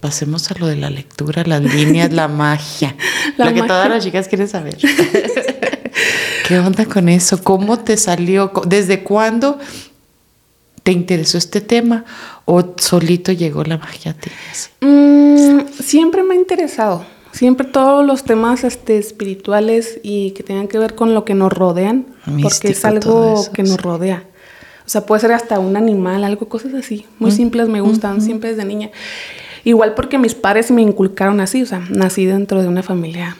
pasemos 0.00 0.50
a 0.50 0.54
lo 0.58 0.66
de 0.66 0.76
la 0.76 0.88
lectura, 0.88 1.44
las 1.44 1.62
líneas, 1.62 2.12
la 2.12 2.28
magia. 2.28 2.96
La 3.36 3.46
lo 3.46 3.54
que 3.54 3.62
todas 3.62 3.88
las 3.88 4.02
chicas 4.02 4.28
quieren 4.28 4.48
saber. 4.48 4.78
¿Qué 6.48 6.58
onda 6.58 6.86
con 6.86 7.08
eso? 7.10 7.42
¿Cómo 7.42 7.78
te 7.80 7.98
salió? 7.98 8.50
¿Desde 8.66 9.02
cuándo 9.02 9.58
te 10.82 10.92
interesó 10.92 11.36
este 11.36 11.60
tema? 11.60 12.06
¿O 12.46 12.74
solito 12.78 13.32
llegó 13.32 13.62
la 13.64 13.76
magia 13.76 14.12
a 14.12 14.14
ti? 14.14 14.30
Mm, 14.80 15.68
siempre 15.82 16.22
me 16.22 16.34
ha 16.34 16.38
interesado. 16.38 17.04
Siempre 17.32 17.66
todos 17.66 18.04
los 18.04 18.24
temas 18.24 18.64
este, 18.64 18.98
espirituales 18.98 20.00
y 20.02 20.32
que 20.32 20.42
tengan 20.42 20.68
que 20.68 20.78
ver 20.78 20.94
con 20.94 21.14
lo 21.14 21.24
que 21.24 21.34
nos 21.34 21.52
rodean, 21.52 22.06
porque 22.42 22.68
es 22.68 22.84
algo 22.84 23.34
eso, 23.40 23.52
que 23.52 23.62
nos 23.62 23.80
rodea. 23.80 24.24
O 24.86 24.88
sea, 24.88 25.04
puede 25.04 25.20
ser 25.20 25.32
hasta 25.32 25.58
un 25.58 25.76
animal, 25.76 26.24
algo, 26.24 26.48
cosas 26.48 26.72
así. 26.74 27.06
Muy 27.18 27.30
simples 27.30 27.68
me 27.68 27.80
gustan, 27.80 28.22
siempre 28.22 28.50
desde 28.50 28.64
niña. 28.64 28.90
Igual 29.64 29.94
porque 29.94 30.18
mis 30.18 30.34
padres 30.34 30.70
me 30.70 30.80
inculcaron 30.80 31.40
así, 31.40 31.62
o 31.62 31.66
sea, 31.66 31.82
nací 31.90 32.24
dentro 32.24 32.62
de 32.62 32.68
una 32.68 32.82
familia 32.82 33.36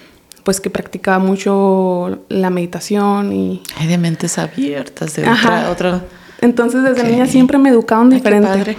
pues 0.49 0.62
que 0.62 0.71
practicaba 0.71 1.18
mucho 1.18 2.21
la 2.30 2.49
meditación 2.49 3.35
y 3.35 3.62
Hay 3.76 3.87
de 3.87 3.99
mentes 3.99 4.38
abiertas, 4.38 5.14
de 5.14 5.28
otra, 5.28 5.71
otra. 5.71 6.04
Entonces 6.40 6.83
desde 6.85 7.04
niña 7.04 7.26
siempre 7.26 7.59
me 7.59 7.68
educaron 7.68 8.09
diferente. 8.09 8.78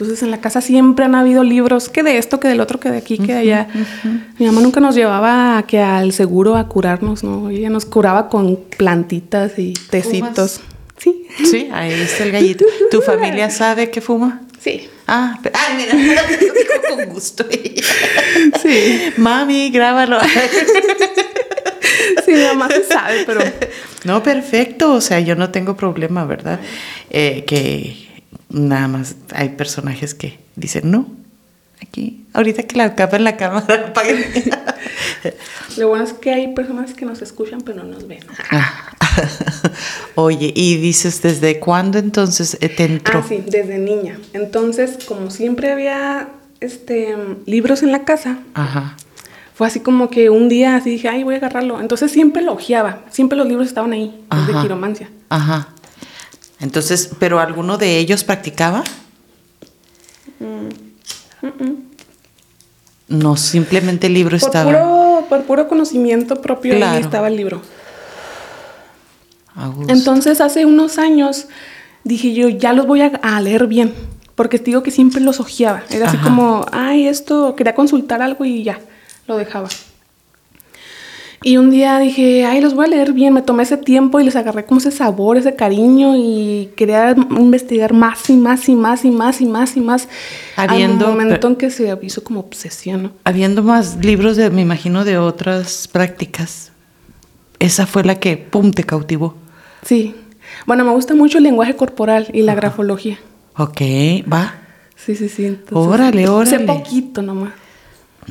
Entonces 0.00 0.22
en 0.22 0.30
la 0.30 0.40
casa 0.40 0.60
siempre 0.60 1.04
han 1.06 1.16
habido 1.16 1.42
libros, 1.42 1.88
que 1.88 2.04
de 2.04 2.18
esto, 2.18 2.38
que 2.38 2.46
del 2.46 2.60
otro, 2.60 2.78
que 2.78 2.88
de 2.88 2.98
aquí, 2.98 3.18
que 3.18 3.32
de 3.34 3.38
allá. 3.40 3.66
Mi 4.38 4.46
mamá 4.46 4.60
nunca 4.60 4.78
nos 4.78 4.94
llevaba 4.94 5.58
a 5.58 5.66
que 5.66 5.80
al 5.80 6.12
seguro 6.12 6.54
a 6.56 6.68
curarnos, 6.68 7.24
¿no? 7.24 7.50
Ella 7.50 7.68
nos 7.68 7.84
curaba 7.84 8.28
con 8.28 8.56
plantitas 8.76 9.58
y 9.58 9.72
tecitos. 9.90 10.60
Sí. 10.98 11.26
Sí, 11.44 11.68
ahí 11.72 11.92
está 11.92 12.24
el 12.24 12.30
gallito. 12.32 12.64
¿Tu 12.92 13.00
familia 13.02 13.50
sabe 13.50 13.90
que 13.90 14.00
fuma? 14.00 14.42
Sí. 14.60 14.88
Ah, 15.08 15.38
pe- 15.42 15.50
ay, 15.54 15.76
mira, 15.96 16.22
lo 16.30 16.36
dijo 16.38 16.96
con 16.96 17.14
gusto. 17.14 17.44
Sí. 18.62 19.12
Mami, 19.16 19.70
grábalo. 19.70 20.18
Sí, 22.24 22.32
mi 22.32 22.42
mamá 22.44 22.68
sí 22.68 22.82
sabe, 22.88 23.24
pero 23.26 23.40
No, 24.04 24.22
perfecto. 24.22 24.92
O 24.92 25.00
sea, 25.00 25.20
yo 25.20 25.34
no 25.36 25.50
tengo 25.50 25.76
problema, 25.76 26.24
¿verdad? 26.24 26.60
Eh, 27.10 27.44
que 27.46 28.07
nada 28.50 28.88
más 28.88 29.16
hay 29.34 29.50
personajes 29.50 30.14
que 30.14 30.38
dicen, 30.56 30.90
no, 30.90 31.06
aquí, 31.82 32.24
ahorita 32.32 32.64
que 32.64 32.76
la 32.76 32.94
capa 32.94 33.16
en 33.16 33.24
la 33.24 33.36
cámara, 33.36 33.86
apaguen". 33.88 34.24
lo 35.76 35.88
bueno 35.88 36.04
es 36.04 36.12
que 36.12 36.32
hay 36.32 36.54
personas 36.54 36.94
que 36.94 37.04
nos 37.04 37.22
escuchan 37.22 37.60
pero 37.60 37.84
no 37.84 37.92
nos 37.92 38.06
ven. 38.06 38.20
Ah. 38.50 38.92
Oye, 40.14 40.52
y 40.54 40.76
dices, 40.76 41.22
¿desde 41.22 41.58
cuándo 41.58 41.98
entonces 41.98 42.56
te 42.58 42.84
entró? 42.84 43.20
Ah, 43.20 43.24
sí, 43.28 43.42
desde 43.46 43.78
niña. 43.78 44.18
Entonces, 44.32 45.04
como 45.06 45.30
siempre 45.30 45.72
había 45.72 46.28
este 46.60 47.16
libros 47.46 47.82
en 47.82 47.92
la 47.92 48.04
casa, 48.04 48.38
Ajá. 48.54 48.96
Fue 49.58 49.66
así 49.66 49.80
como 49.80 50.08
que 50.08 50.30
un 50.30 50.48
día 50.48 50.76
así 50.76 50.90
dije, 50.90 51.08
ay, 51.08 51.24
voy 51.24 51.34
a 51.34 51.38
agarrarlo. 51.38 51.80
Entonces 51.80 52.12
siempre 52.12 52.42
lo 52.42 52.52
ojeaba, 52.52 53.00
siempre 53.10 53.36
los 53.36 53.48
libros 53.48 53.66
estaban 53.66 53.90
ahí, 53.90 54.24
los 54.30 54.46
de 54.46 54.52
quiromancia. 54.62 55.10
Ajá. 55.30 55.70
Entonces, 56.60 57.10
¿pero 57.18 57.40
alguno 57.40 57.78
de 57.78 57.98
ellos 57.98 58.24
practicaba? 58.24 58.84
No, 63.08 63.36
simplemente 63.36 64.08
el 64.08 64.14
libro 64.14 64.38
Por 64.38 64.46
estaba. 64.48 64.70
puro, 64.70 65.26
por 65.28 65.42
puro 65.44 65.68
conocimiento 65.68 66.40
propio 66.42 66.74
ahí 66.74 67.00
estaba 67.00 67.28
el 67.28 67.36
libro. 67.36 67.62
Entonces 69.88 70.40
hace 70.40 70.66
unos 70.66 70.98
años 70.98 71.46
dije 72.04 72.32
yo, 72.32 72.48
ya 72.48 72.72
los 72.72 72.86
voy 72.86 73.02
a, 73.02 73.06
a 73.22 73.40
leer 73.40 73.66
bien, 73.66 73.92
porque 74.34 74.58
te 74.58 74.66
digo 74.66 74.82
que 74.82 74.90
siempre 74.90 75.20
los 75.20 75.40
ojeaba. 75.40 75.82
Era 75.90 76.08
así 76.08 76.16
como, 76.18 76.64
ay, 76.70 77.06
esto, 77.08 77.56
quería 77.56 77.74
consultar 77.74 78.22
algo 78.22 78.44
y 78.44 78.62
ya, 78.62 78.78
lo 79.26 79.36
dejaba. 79.36 79.68
Y 81.42 81.56
un 81.56 81.70
día 81.70 81.98
dije, 82.00 82.44
ay, 82.44 82.60
los 82.60 82.74
voy 82.74 82.86
a 82.86 82.88
leer 82.88 83.12
bien. 83.12 83.32
Me 83.32 83.42
tomé 83.42 83.62
ese 83.62 83.76
tiempo 83.76 84.18
y 84.18 84.24
les 84.24 84.34
agarré 84.34 84.64
como 84.64 84.80
ese 84.80 84.90
sabor, 84.90 85.36
ese 85.36 85.54
cariño 85.54 86.16
y 86.16 86.70
quería 86.76 87.14
investigar 87.30 87.92
más 87.92 88.28
y 88.28 88.36
más 88.36 88.68
y 88.68 88.74
más 88.74 89.04
y 89.04 89.10
más 89.10 89.40
y 89.40 89.46
más 89.46 89.76
y 89.76 89.80
más. 89.80 90.08
Habiendo- 90.56 91.06
Al 91.06 91.12
momento 91.12 91.46
en 91.46 91.54
que 91.56 91.70
se 91.70 91.96
hizo 92.02 92.24
como 92.24 92.40
obsesión, 92.40 93.02
¿no? 93.04 93.12
Habiendo 93.24 93.62
más 93.62 94.04
libros, 94.04 94.36
de, 94.36 94.50
me 94.50 94.62
imagino, 94.62 95.04
de 95.04 95.16
otras 95.18 95.86
prácticas, 95.86 96.72
esa 97.60 97.86
fue 97.86 98.02
la 98.02 98.16
que, 98.18 98.36
¡pum!, 98.36 98.72
te 98.72 98.82
cautivó. 98.82 99.36
Sí. 99.84 100.16
Bueno, 100.66 100.84
me 100.84 100.90
gusta 100.92 101.14
mucho 101.14 101.38
el 101.38 101.44
lenguaje 101.44 101.76
corporal 101.76 102.28
y 102.32 102.42
la 102.42 102.54
grafología. 102.56 103.18
Ok, 103.56 103.80
va. 104.32 104.54
Sí, 104.96 105.14
sí, 105.14 105.28
sí. 105.28 105.46
entonces, 105.46 105.76
Órale, 105.76 106.22
Sé 106.24 106.28
órale. 106.28 106.64
poquito 106.66 107.22
nomás. 107.22 107.52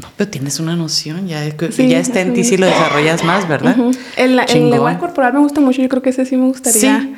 No, 0.01 0.07
pero 0.15 0.29
tienes 0.29 0.59
una 0.59 0.75
noción, 0.75 1.27
ya, 1.27 1.43
Sí, 1.71 1.87
ya 1.87 1.99
está 1.99 2.21
en 2.21 2.33
ti 2.33 2.43
sí. 2.43 2.51
si 2.51 2.57
lo 2.57 2.67
desarrollas 2.67 3.23
más, 3.23 3.47
¿verdad? 3.47 3.77
Ujú. 3.77 3.91
el, 4.15 4.37
el 4.39 4.45
Chingón. 4.45 4.71
lenguaje 4.71 4.99
corporal 4.99 5.33
me 5.33 5.39
gusta 5.39 5.59
mucho. 5.59 5.81
Yo 5.81 5.89
creo 5.89 6.01
que 6.03 6.11
ese 6.11 6.25
sí 6.25 6.37
me 6.37 6.45
gustaría. 6.45 6.99
Sí. 7.01 7.15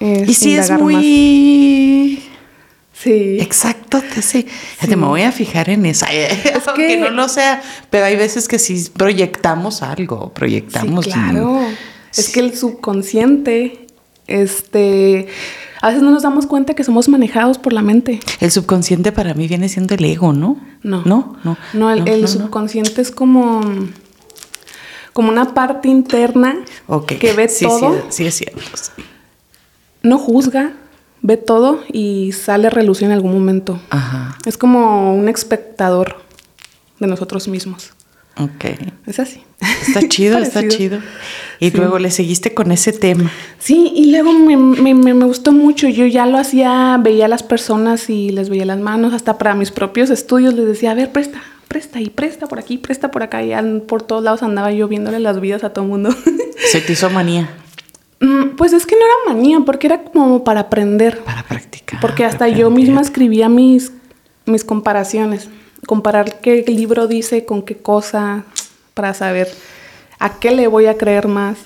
eh, 0.00 0.24
Y 0.28 0.34
sí 0.34 0.54
es 0.56 0.70
más. 0.70 0.80
muy 0.80 2.22
Sí. 2.92 3.38
exacto, 3.40 4.00
te 4.12 4.22
sí. 4.22 4.42
Fíjate, 4.76 4.96
me 4.96 5.06
voy 5.06 5.22
a 5.22 5.30
fijar 5.32 5.70
en 5.70 5.86
eso. 5.86 6.04
Aunque 6.66 6.86
que- 6.88 6.96
no 6.98 7.10
lo 7.10 7.28
sea, 7.28 7.62
pero 7.90 8.04
hay 8.06 8.16
veces 8.16 8.48
que 8.48 8.58
sí 8.58 8.88
proyectamos 8.96 9.82
algo, 9.82 10.32
proyectamos. 10.34 11.04
Sí, 11.04 11.10
claro. 11.12 11.60
Es 12.16 12.30
que 12.30 12.40
el 12.40 12.56
subconsciente, 12.56 13.86
este, 14.26 15.28
a 15.80 15.88
veces 15.88 16.02
no 16.02 16.10
nos 16.10 16.22
damos 16.22 16.46
cuenta 16.46 16.74
que 16.74 16.84
somos 16.84 17.08
manejados 17.08 17.58
por 17.58 17.72
la 17.72 17.82
mente. 17.82 18.20
El 18.40 18.50
subconsciente 18.50 19.12
para 19.12 19.34
mí 19.34 19.46
viene 19.48 19.68
siendo 19.68 19.94
el 19.94 20.04
ego, 20.04 20.32
¿no? 20.32 20.56
No. 20.82 21.02
No, 21.04 21.36
no. 21.44 21.56
No, 21.72 21.90
el, 21.90 22.06
el 22.08 22.22
no, 22.22 22.26
no. 22.26 22.28
subconsciente 22.28 23.00
es 23.00 23.10
como, 23.10 23.60
como 25.12 25.28
una 25.30 25.54
parte 25.54 25.88
interna 25.88 26.56
que 27.06 27.32
ve 27.32 27.48
Sí, 27.48 27.64
todo, 27.66 27.94
Sí, 28.10 28.22
sí, 28.22 28.26
es 28.26 28.34
cierto. 28.36 28.60
no 30.02 30.18
juzga, 30.18 30.72
ve 31.22 31.36
todo 31.36 31.80
y 31.92 32.32
sale 32.32 32.68
a 32.68 32.70
relucir 32.70 33.06
en 33.06 33.12
algún 33.12 33.32
momento. 33.32 33.80
Ajá. 33.90 34.36
Es 34.46 34.56
como 34.56 35.14
un 35.14 35.28
espectador 35.28 36.22
de 37.00 37.06
nosotros 37.06 37.48
mismos. 37.48 37.92
Ok. 38.38 38.64
Es 39.06 39.18
así. 39.18 39.42
Está 39.86 40.00
chido, 40.08 40.38
está 40.38 40.66
chido. 40.68 40.98
Y 41.60 41.70
Sí. 41.70 41.76
luego 41.76 41.98
le 41.98 42.10
seguiste 42.10 42.54
con 42.54 42.70
ese 42.70 42.92
tema. 42.92 43.30
Sí, 43.58 43.92
y 43.94 44.10
luego 44.12 44.32
me, 44.32 44.56
me- 44.56 44.94
me- 44.94 45.24
gustó 45.24 45.52
mucho. 45.52 45.88
Yo 45.88 46.06
ya 46.06 46.24
lo 46.26 46.38
hacía, 46.38 46.98
veía 47.02 47.24
a 47.24 47.28
las 47.28 47.42
personas 47.42 48.08
y 48.10 48.30
les 48.30 48.48
veía 48.48 48.64
las 48.64 48.78
manos, 48.78 49.12
hasta 49.14 49.38
para 49.38 49.54
mis 49.54 49.70
propios 49.72 50.10
estudios 50.10 50.54
les 50.54 50.66
decía, 50.66 50.92
a 50.92 50.94
ver, 50.94 51.10
presta, 51.10 51.42
presta 51.66 52.00
y 52.00 52.10
presta 52.10 52.46
por 52.46 52.58
aquí, 52.60 52.78
presta 52.78 53.10
por 53.10 53.22
acá. 53.24 53.42
Y 53.42 53.52
por 53.80 54.02
todos 54.02 54.22
lados 54.22 54.42
andaba 54.42 54.70
yo 54.72 54.86
viéndole 54.88 55.18
las 55.18 55.40
vidas 55.40 55.64
a 55.64 55.70
todo 55.70 55.84
el 55.84 55.90
mundo. 55.90 56.10
Se 56.70 56.80
te 56.80 56.92
hizo 56.92 57.10
manía 57.10 57.50
Mm, 58.20 58.56
pues 58.56 58.72
es 58.72 58.84
que 58.84 58.96
no 58.96 59.02
era 59.02 59.34
manía, 59.34 59.60
porque 59.64 59.86
era 59.86 60.02
como 60.02 60.42
para 60.42 60.60
aprender. 60.60 61.18
para 61.20 61.44
practicar. 61.44 62.00
Porque 62.00 62.24
hasta 62.24 62.48
yo 62.48 62.68
misma 62.68 63.00
escribía 63.00 63.48
mis, 63.48 63.92
mis 64.44 64.64
comparaciones. 64.64 65.48
Comparar 65.86 66.40
qué 66.40 66.64
libro 66.66 67.06
dice 67.06 67.44
con 67.44 67.62
qué 67.62 67.76
cosa, 67.76 68.44
para 68.94 69.14
saber 69.14 69.48
a 70.18 70.38
qué 70.40 70.50
le 70.50 70.66
voy 70.66 70.86
a 70.86 70.96
creer 70.96 71.28
más. 71.28 71.58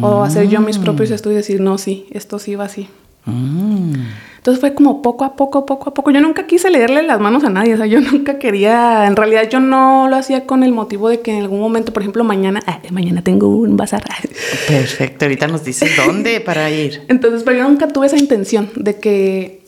O 0.00 0.22
hacer 0.22 0.48
yo 0.48 0.60
mis 0.60 0.78
propios 0.78 1.10
estudios 1.10 1.38
y 1.38 1.52
decir, 1.54 1.60
no, 1.60 1.76
sí, 1.76 2.06
esto 2.12 2.38
sí 2.38 2.54
va 2.54 2.66
así. 2.66 2.88
Mm. 3.24 3.94
Entonces 4.36 4.60
fue 4.60 4.74
como 4.74 5.02
poco 5.02 5.24
a 5.24 5.34
poco, 5.36 5.66
poco 5.66 5.90
a 5.90 5.94
poco. 5.94 6.10
Yo 6.10 6.20
nunca 6.20 6.46
quise 6.46 6.70
leerle 6.70 7.02
las 7.02 7.20
manos 7.20 7.44
a 7.44 7.50
nadie, 7.50 7.74
o 7.74 7.76
sea, 7.76 7.86
yo 7.86 8.00
nunca 8.00 8.38
quería, 8.38 9.06
en 9.06 9.16
realidad 9.16 9.48
yo 9.48 9.58
no 9.58 10.08
lo 10.08 10.16
hacía 10.16 10.46
con 10.46 10.62
el 10.62 10.72
motivo 10.72 11.08
de 11.08 11.20
que 11.20 11.32
en 11.32 11.42
algún 11.42 11.60
momento, 11.60 11.92
por 11.92 12.02
ejemplo, 12.02 12.24
mañana, 12.24 12.60
ah, 12.66 12.80
mañana 12.90 13.22
tengo 13.22 13.48
un 13.48 13.76
bazar. 13.76 14.02
Perfecto. 14.68 15.24
Ahorita 15.24 15.46
nos 15.48 15.64
dices 15.64 15.90
dónde 15.96 16.40
para 16.40 16.70
ir. 16.70 17.02
Entonces, 17.08 17.42
pero 17.44 17.58
yo 17.58 17.68
nunca 17.68 17.88
tuve 17.88 18.06
esa 18.06 18.18
intención 18.18 18.70
de 18.74 18.98
que 18.98 19.64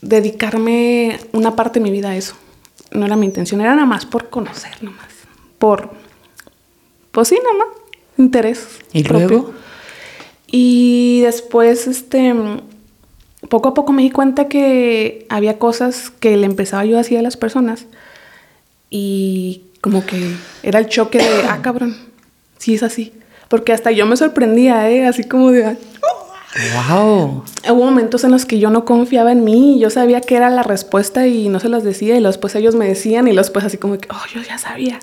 dedicarme 0.00 1.18
una 1.32 1.56
parte 1.56 1.80
de 1.80 1.84
mi 1.84 1.90
vida 1.90 2.10
a 2.10 2.16
eso. 2.16 2.34
No 2.94 3.04
era 3.06 3.16
mi 3.16 3.26
intención, 3.26 3.60
era 3.60 3.74
nada 3.74 3.86
más 3.86 4.06
por 4.06 4.30
conocer, 4.30 4.82
nomás. 4.82 5.08
Por, 5.58 5.90
pues 7.12 7.28
sí, 7.28 7.38
nada 7.42 7.56
más, 7.58 7.68
interés. 8.16 8.66
¿Y 8.92 9.02
propio. 9.02 9.28
luego? 9.28 9.54
Y 10.46 11.20
después, 11.22 11.86
este, 11.86 12.34
poco 13.48 13.68
a 13.68 13.74
poco 13.74 13.92
me 13.92 14.02
di 14.02 14.10
cuenta 14.10 14.48
que 14.48 15.26
había 15.28 15.58
cosas 15.58 16.10
que 16.10 16.36
le 16.36 16.46
empezaba 16.46 16.84
yo 16.84 16.96
a 16.96 16.98
decir 16.98 17.18
a 17.18 17.22
las 17.22 17.36
personas 17.36 17.86
y 18.90 19.62
como 19.80 20.06
que 20.06 20.36
era 20.62 20.78
el 20.78 20.88
choque 20.88 21.18
de, 21.18 21.42
ah, 21.48 21.58
cabrón, 21.60 21.96
sí 22.58 22.74
es 22.74 22.82
así. 22.82 23.12
Porque 23.48 23.72
hasta 23.72 23.90
yo 23.90 24.06
me 24.06 24.16
sorprendía, 24.16 24.88
¿eh? 24.90 25.06
Así 25.06 25.24
como 25.24 25.50
de. 25.50 25.76
Wow. 26.88 27.42
Hubo 27.68 27.84
momentos 27.84 28.22
en 28.22 28.30
los 28.30 28.46
que 28.46 28.58
yo 28.58 28.70
no 28.70 28.84
confiaba 28.84 29.32
en 29.32 29.42
mí, 29.42 29.76
y 29.76 29.80
yo 29.80 29.90
sabía 29.90 30.20
que 30.20 30.36
era 30.36 30.50
la 30.50 30.62
respuesta 30.62 31.26
y 31.26 31.48
no 31.48 31.58
se 31.58 31.68
las 31.68 31.82
decía 31.82 32.16
y 32.16 32.20
luego 32.20 32.32
después 32.32 32.54
ellos 32.54 32.74
me 32.74 32.86
decían 32.86 33.26
y 33.26 33.32
luego 33.32 33.42
después 33.42 33.64
así 33.64 33.76
como 33.76 33.98
que, 33.98 34.08
oh, 34.10 34.26
yo 34.32 34.40
ya 34.42 34.58
sabía. 34.58 35.00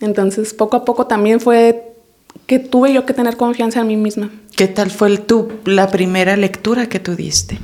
Entonces 0.00 0.54
poco 0.54 0.76
a 0.76 0.84
poco 0.84 1.06
también 1.06 1.40
fue 1.40 1.92
que 2.46 2.58
tuve 2.58 2.92
yo 2.92 3.04
que 3.06 3.14
tener 3.14 3.36
confianza 3.36 3.80
en 3.80 3.86
mí 3.86 3.96
misma. 3.96 4.30
¿Qué 4.56 4.68
tal 4.68 4.90
fue 4.90 5.08
el, 5.08 5.20
tu, 5.20 5.50
la 5.64 5.88
primera 5.88 6.36
lectura 6.36 6.88
que 6.88 6.98
tú 6.98 7.14
diste? 7.14 7.58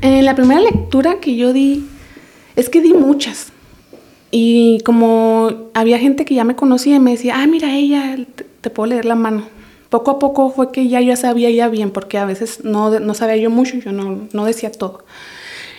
En 0.00 0.24
la 0.24 0.34
primera 0.34 0.60
lectura 0.60 1.20
que 1.20 1.36
yo 1.36 1.52
di, 1.52 1.86
es 2.56 2.68
que 2.68 2.80
di 2.80 2.92
muchas. 2.92 3.52
Y 4.30 4.80
como 4.84 5.70
había 5.74 5.98
gente 5.98 6.24
que 6.24 6.34
ya 6.34 6.44
me 6.44 6.56
conocía 6.56 6.96
y 6.96 7.00
me 7.00 7.12
decía, 7.12 7.36
ah, 7.36 7.46
mira, 7.46 7.74
ella, 7.76 8.16
te, 8.34 8.44
te 8.44 8.70
puedo 8.70 8.88
leer 8.88 9.04
la 9.04 9.14
mano. 9.14 9.44
Poco 9.96 10.10
a 10.10 10.18
poco 10.18 10.50
fue 10.50 10.72
que 10.72 10.88
ya 10.88 11.00
yo 11.00 11.16
sabía 11.16 11.48
ya 11.48 11.70
bien, 11.70 11.90
porque 11.90 12.18
a 12.18 12.26
veces 12.26 12.62
no, 12.64 13.00
no 13.00 13.14
sabía 13.14 13.38
yo 13.38 13.48
mucho, 13.48 13.78
yo 13.78 13.92
no, 13.92 14.28
no 14.30 14.44
decía 14.44 14.70
todo. 14.70 15.06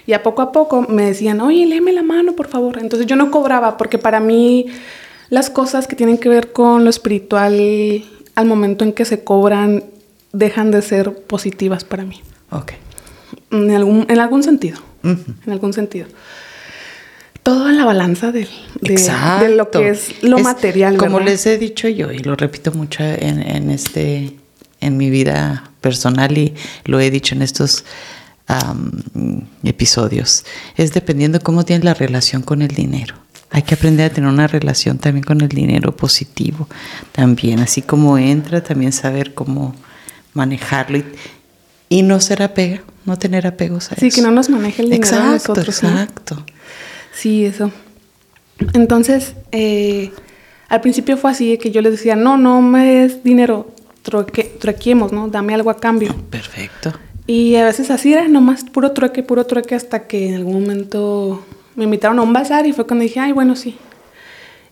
Y 0.07 0.13
a 0.13 0.23
poco 0.23 0.41
a 0.41 0.51
poco 0.51 0.81
me 0.81 1.05
decían, 1.05 1.39
oye, 1.39 1.67
léeme 1.67 1.93
la 1.93 2.01
mano, 2.01 2.33
por 2.33 2.47
favor. 2.47 2.79
Entonces 2.79 3.05
yo 3.05 3.15
no 3.15 3.29
cobraba, 3.29 3.77
porque 3.77 3.99
para 3.99 4.19
mí 4.19 4.65
las 5.29 5.51
cosas 5.51 5.85
que 5.85 5.95
tienen 5.95 6.17
que 6.17 6.29
ver 6.29 6.51
con 6.51 6.83
lo 6.83 6.89
espiritual, 6.89 7.53
al 8.33 8.45
momento 8.47 8.83
en 8.83 8.93
que 8.93 9.05
se 9.05 9.23
cobran, 9.23 9.83
dejan 10.33 10.71
de 10.71 10.81
ser 10.81 11.13
positivas 11.13 11.83
para 11.83 12.03
mí. 12.03 12.19
Ok. 12.49 12.71
En 13.51 13.69
algún, 13.69 14.07
en 14.09 14.19
algún 14.19 14.41
sentido. 14.41 14.79
En 15.03 15.51
algún 15.51 15.73
sentido. 15.73 16.07
Todo 17.47 17.69
en 17.69 17.77
la 17.77 17.85
balanza 17.85 18.33
de, 18.33 18.45
Exacto. 18.83 19.45
de 19.45 19.55
lo 19.55 19.71
que 19.71 19.87
es 19.87 20.21
lo 20.21 20.35
Es 20.37 20.43
material. 20.43 20.97
Como 20.97 21.13
¿verdad? 21.19 21.31
les 21.31 21.45
he 21.45 21.57
dicho 21.57 21.87
yo, 21.87 22.11
y 22.11 22.19
lo 22.19 22.35
repito 22.35 22.73
mucho 22.73 23.03
en, 23.03 23.41
en 23.41 23.69
este, 23.69 24.35
en 24.81 24.97
mi 24.97 25.09
vida 25.09 25.71
personal 25.79 26.37
y 26.37 26.53
lo 26.83 26.99
he 26.99 27.09
dicho 27.09 27.35
en 27.35 27.41
estos 27.43 27.85
episodios, 29.63 30.43
es 30.75 30.93
dependiendo 30.93 31.39
cómo 31.39 31.63
tienes 31.63 31.85
la 31.85 31.93
relación 31.93 32.41
con 32.41 32.61
el 32.61 32.69
dinero. 32.69 33.15
Hay 33.49 33.61
que 33.61 33.75
aprender 33.75 34.11
a 34.11 34.13
tener 34.13 34.29
una 34.29 34.47
relación 34.47 34.97
también 34.97 35.23
con 35.23 35.39
el 35.39 35.47
dinero 35.47 35.95
positivo, 35.95 36.67
también, 37.13 37.59
así 37.59 37.81
como 37.81 38.17
entra, 38.17 38.61
también 38.61 38.91
saber 38.91 39.33
cómo 39.33 39.73
manejarlo 40.33 40.97
y, 40.97 41.05
y 41.87 42.01
no 42.03 42.19
ser 42.19 42.43
apega, 42.43 42.81
no 43.05 43.17
tener 43.17 43.47
apegos 43.47 43.91
a 43.91 43.95
Sí, 43.95 44.07
eso. 44.07 44.15
que 44.15 44.21
no 44.21 44.31
nos 44.31 44.49
maneje 44.49 44.81
el 44.81 44.89
dinero 44.89 45.15
a 45.15 45.35
Exacto, 45.35 46.35
¿no? 46.35 46.45
Sí, 47.17 47.45
eso. 47.45 47.71
Entonces, 48.73 49.33
eh, 49.51 50.11
al 50.69 50.81
principio 50.81 51.17
fue 51.17 51.31
así, 51.31 51.57
que 51.57 51.71
yo 51.71 51.81
les 51.81 51.93
decía, 51.93 52.15
no, 52.15 52.37
no 52.37 52.61
me 52.61 53.05
es 53.05 53.23
dinero, 53.23 53.71
trueque, 54.03 54.43
truequemos, 54.59 55.11
¿no? 55.11 55.27
Dame 55.27 55.55
algo 55.55 55.71
a 55.71 55.77
cambio. 55.77 56.15
Perfecto. 56.29 56.93
Y 57.25 57.55
a 57.55 57.65
veces 57.65 57.89
así 57.89 58.13
era, 58.13 58.27
nomás 58.27 58.65
puro 58.65 58.91
trueque, 58.91 59.23
puro 59.23 59.47
trueque, 59.47 59.73
hasta 59.73 60.05
que 60.05 60.29
en 60.29 60.35
algún 60.35 60.61
momento 60.61 61.43
me 61.75 61.85
invitaron 61.85 62.19
a 62.19 62.21
un 62.21 62.33
bazar 62.33 62.67
y 62.67 62.73
fue 62.73 62.85
cuando 62.85 63.01
dije, 63.01 63.19
ay, 63.19 63.31
bueno, 63.31 63.55
sí. 63.55 63.77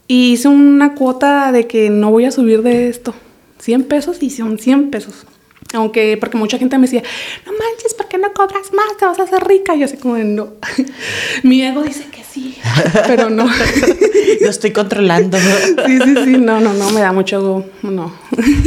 Y 0.08 0.34
hice 0.34 0.48
una 0.48 0.94
cuota 0.94 1.52
de 1.52 1.66
que 1.66 1.90
no 1.90 2.12
voy 2.12 2.26
a 2.26 2.32
subir 2.32 2.62
de 2.62 2.90
esto. 2.90 3.16
100 3.58 3.86
pesos 3.86 4.22
y 4.22 4.30
son 4.30 4.60
100 4.60 4.92
pesos. 4.92 5.26
Aunque, 5.74 6.16
porque 6.18 6.38
mucha 6.38 6.58
gente 6.58 6.78
me 6.78 6.84
decía, 6.84 7.04
no 7.46 7.52
manches, 7.52 7.94
¿por 7.96 8.08
qué 8.08 8.18
no 8.18 8.32
cobras 8.34 8.72
más? 8.72 8.98
Te 8.98 9.06
vas 9.06 9.20
a 9.20 9.24
hacer 9.24 9.44
rica. 9.46 9.76
Y 9.76 9.80
yo 9.80 9.86
así 9.86 9.98
como, 9.98 10.18
no. 10.18 10.50
Mi 11.44 11.64
ego 11.64 11.84
dice 11.84 12.06
que 12.12 12.24
sí, 12.24 12.58
pero 13.08 13.30
no. 13.30 13.46
Lo 14.42 14.50
estoy 14.50 14.72
controlando. 14.72 15.38
sí, 15.38 16.00
sí, 16.04 16.16
sí, 16.24 16.38
no, 16.38 16.60
no, 16.62 16.74
no, 16.74 16.92
me 16.92 17.02
da 17.02 17.12
mucho, 17.12 17.66
no. 17.82 18.14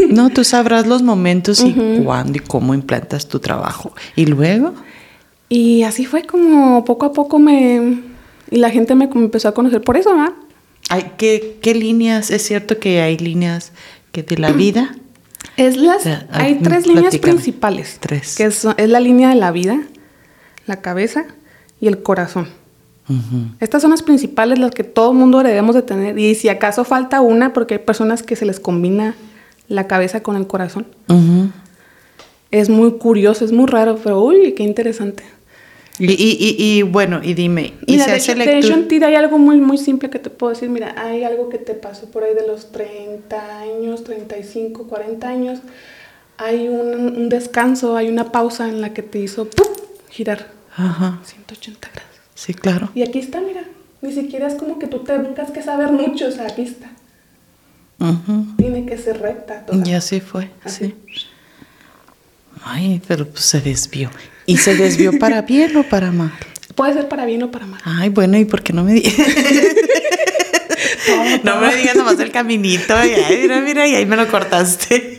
No, 0.08 0.30
tú 0.30 0.44
sabrás 0.44 0.86
los 0.86 1.02
momentos 1.02 1.64
y 1.64 1.72
cuándo 2.02 2.38
y 2.38 2.40
cómo 2.40 2.74
implantas 2.74 3.28
tu 3.28 3.38
trabajo. 3.38 3.92
Y 4.16 4.26
luego, 4.26 4.74
Y 5.48 5.84
así 5.84 6.04
fue 6.04 6.24
como 6.24 6.84
poco 6.84 7.06
a 7.06 7.12
poco 7.12 7.38
me... 7.38 8.02
Y 8.50 8.56
la 8.56 8.70
gente 8.70 8.94
me 8.94 9.04
empezó 9.04 9.48
a 9.48 9.52
conocer 9.54 9.82
por 9.82 9.96
eso, 9.96 10.10
¿verdad? 10.10 10.32
hay, 10.88 11.12
¿qué, 11.16 11.58
¿qué 11.60 11.74
líneas? 11.74 12.30
Es 12.30 12.42
cierto 12.42 12.78
que 12.78 13.00
hay 13.00 13.18
líneas 13.18 13.72
que 14.12 14.22
de 14.22 14.38
la 14.38 14.52
vida. 14.52 14.96
Es 15.58 15.76
las, 15.76 15.98
O 15.98 16.00
sea, 16.04 16.26
hay 16.30 16.60
tres 16.60 16.86
líneas 16.86 17.18
principales. 17.18 17.98
Tres. 18.00 18.36
Que 18.36 18.44
es, 18.44 18.64
es 18.76 18.88
la 18.88 19.00
línea 19.00 19.28
de 19.28 19.34
la 19.34 19.50
vida, 19.50 19.82
la 20.66 20.80
cabeza 20.80 21.26
y 21.80 21.88
el 21.88 22.02
corazón. 22.02 22.48
Estas 23.58 23.82
son 23.82 23.90
las 23.90 24.02
principales, 24.02 24.58
las 24.58 24.70
que 24.70 24.84
todo 24.84 25.12
mundo 25.14 25.42
debemos 25.42 25.74
de 25.74 25.82
tener. 25.82 26.18
Y 26.18 26.34
si 26.34 26.48
acaso 26.48 26.84
falta 26.84 27.22
una, 27.22 27.52
porque 27.52 27.74
hay 27.74 27.80
personas 27.80 28.22
que 28.22 28.36
se 28.36 28.44
les 28.44 28.60
combina 28.60 29.14
la 29.66 29.86
cabeza 29.86 30.22
con 30.22 30.36
el 30.36 30.46
corazón. 30.46 30.86
Es 32.50 32.68
muy 32.68 32.92
curioso, 32.98 33.44
es 33.44 33.52
muy 33.52 33.66
raro, 33.66 33.98
pero 34.02 34.22
uy, 34.22 34.52
qué 34.52 34.62
interesante. 34.62 35.24
Y, 35.98 36.12
y, 36.12 36.56
y, 36.58 36.82
bueno, 36.82 37.20
y 37.22 37.34
dime, 37.34 37.74
¿y 37.86 37.92
mira, 37.92 38.04
se 38.04 38.12
hace 38.12 38.34
de, 38.34 38.86
ti 38.88 39.02
hay 39.02 39.14
algo 39.16 39.38
muy, 39.38 39.56
muy 39.56 39.78
simple 39.78 40.10
que 40.10 40.18
te 40.18 40.30
puedo 40.30 40.52
decir. 40.52 40.68
Mira, 40.68 40.94
hay 40.96 41.24
algo 41.24 41.48
que 41.48 41.58
te 41.58 41.74
pasó 41.74 42.10
por 42.10 42.22
ahí 42.22 42.34
de 42.34 42.46
los 42.46 42.70
30 42.70 43.60
años, 43.60 44.04
35, 44.04 44.86
40 44.86 45.28
años. 45.28 45.58
Hay 46.36 46.68
un, 46.68 47.16
un 47.16 47.28
descanso, 47.28 47.96
hay 47.96 48.08
una 48.08 48.30
pausa 48.30 48.68
en 48.68 48.80
la 48.80 48.94
que 48.94 49.02
te 49.02 49.18
hizo 49.18 49.50
¡pum! 49.50 49.66
girar 50.08 50.46
Ajá. 50.76 51.18
180 51.24 51.88
grados. 51.92 52.12
Sí, 52.34 52.54
claro. 52.54 52.90
Y 52.94 53.02
aquí 53.02 53.18
está, 53.18 53.40
mira. 53.40 53.64
Ni 54.00 54.12
siquiera 54.12 54.46
es 54.46 54.54
como 54.54 54.78
que 54.78 54.86
tú 54.86 55.00
tengas 55.00 55.50
que 55.50 55.62
saber 55.62 55.90
mucho, 55.90 56.28
o 56.28 56.30
sea, 56.30 56.46
aquí 56.46 56.62
está. 56.62 56.88
Tiene 58.56 58.86
que 58.86 58.96
ser 58.96 59.20
recta. 59.20 59.66
Toda. 59.66 59.84
Y 59.84 59.92
así 59.92 60.20
fue, 60.20 60.50
sí. 60.66 60.94
Ay, 62.62 63.02
pero 63.08 63.26
pues 63.26 63.44
se 63.44 63.60
desvió. 63.60 64.08
¿Y 64.48 64.56
se 64.56 64.74
desvió 64.74 65.16
para 65.18 65.42
bien 65.46 65.76
o 65.76 65.82
para 65.82 66.10
mal? 66.10 66.32
Puede 66.74 66.94
ser 66.94 67.06
para 67.06 67.26
bien 67.26 67.42
o 67.42 67.50
para 67.50 67.66
mal. 67.66 67.82
Ay, 67.84 68.08
bueno, 68.08 68.38
¿y 68.38 68.46
por 68.46 68.62
qué 68.62 68.72
no 68.72 68.82
me 68.82 68.94
digas? 68.94 69.12
no, 71.44 71.60
me 71.60 71.76
digas 71.76 71.94
nomás 71.94 72.18
el 72.18 72.32
caminito. 72.32 72.94
Y 73.04 73.10
ay, 73.10 73.40
mira, 73.42 73.60
mira, 73.60 73.86
y 73.86 73.94
ahí 73.94 74.06
me 74.06 74.16
lo 74.16 74.26
cortaste. 74.28 75.16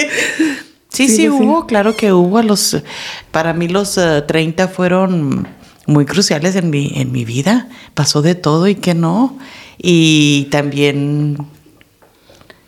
Sí, 0.90 1.08
sí, 1.08 1.30
hubo, 1.30 1.68
claro 1.68 1.96
que 1.96 2.12
hubo. 2.12 2.42
Los, 2.42 2.82
para 3.30 3.54
mí 3.54 3.68
los 3.68 4.00
30 4.28 4.64
eh, 4.64 4.68
fueron 4.68 5.48
muy 5.86 6.06
cruciales 6.06 6.56
en 6.56 6.72
mi, 6.72 6.92
en 6.96 7.12
mi 7.12 7.24
vida. 7.24 7.70
Pasó 7.94 8.24
de 8.24 8.34
todo 8.34 8.68
y 8.68 8.76
que 8.76 8.96
no. 8.96 9.38
Y 9.78 10.48
también 10.50 11.38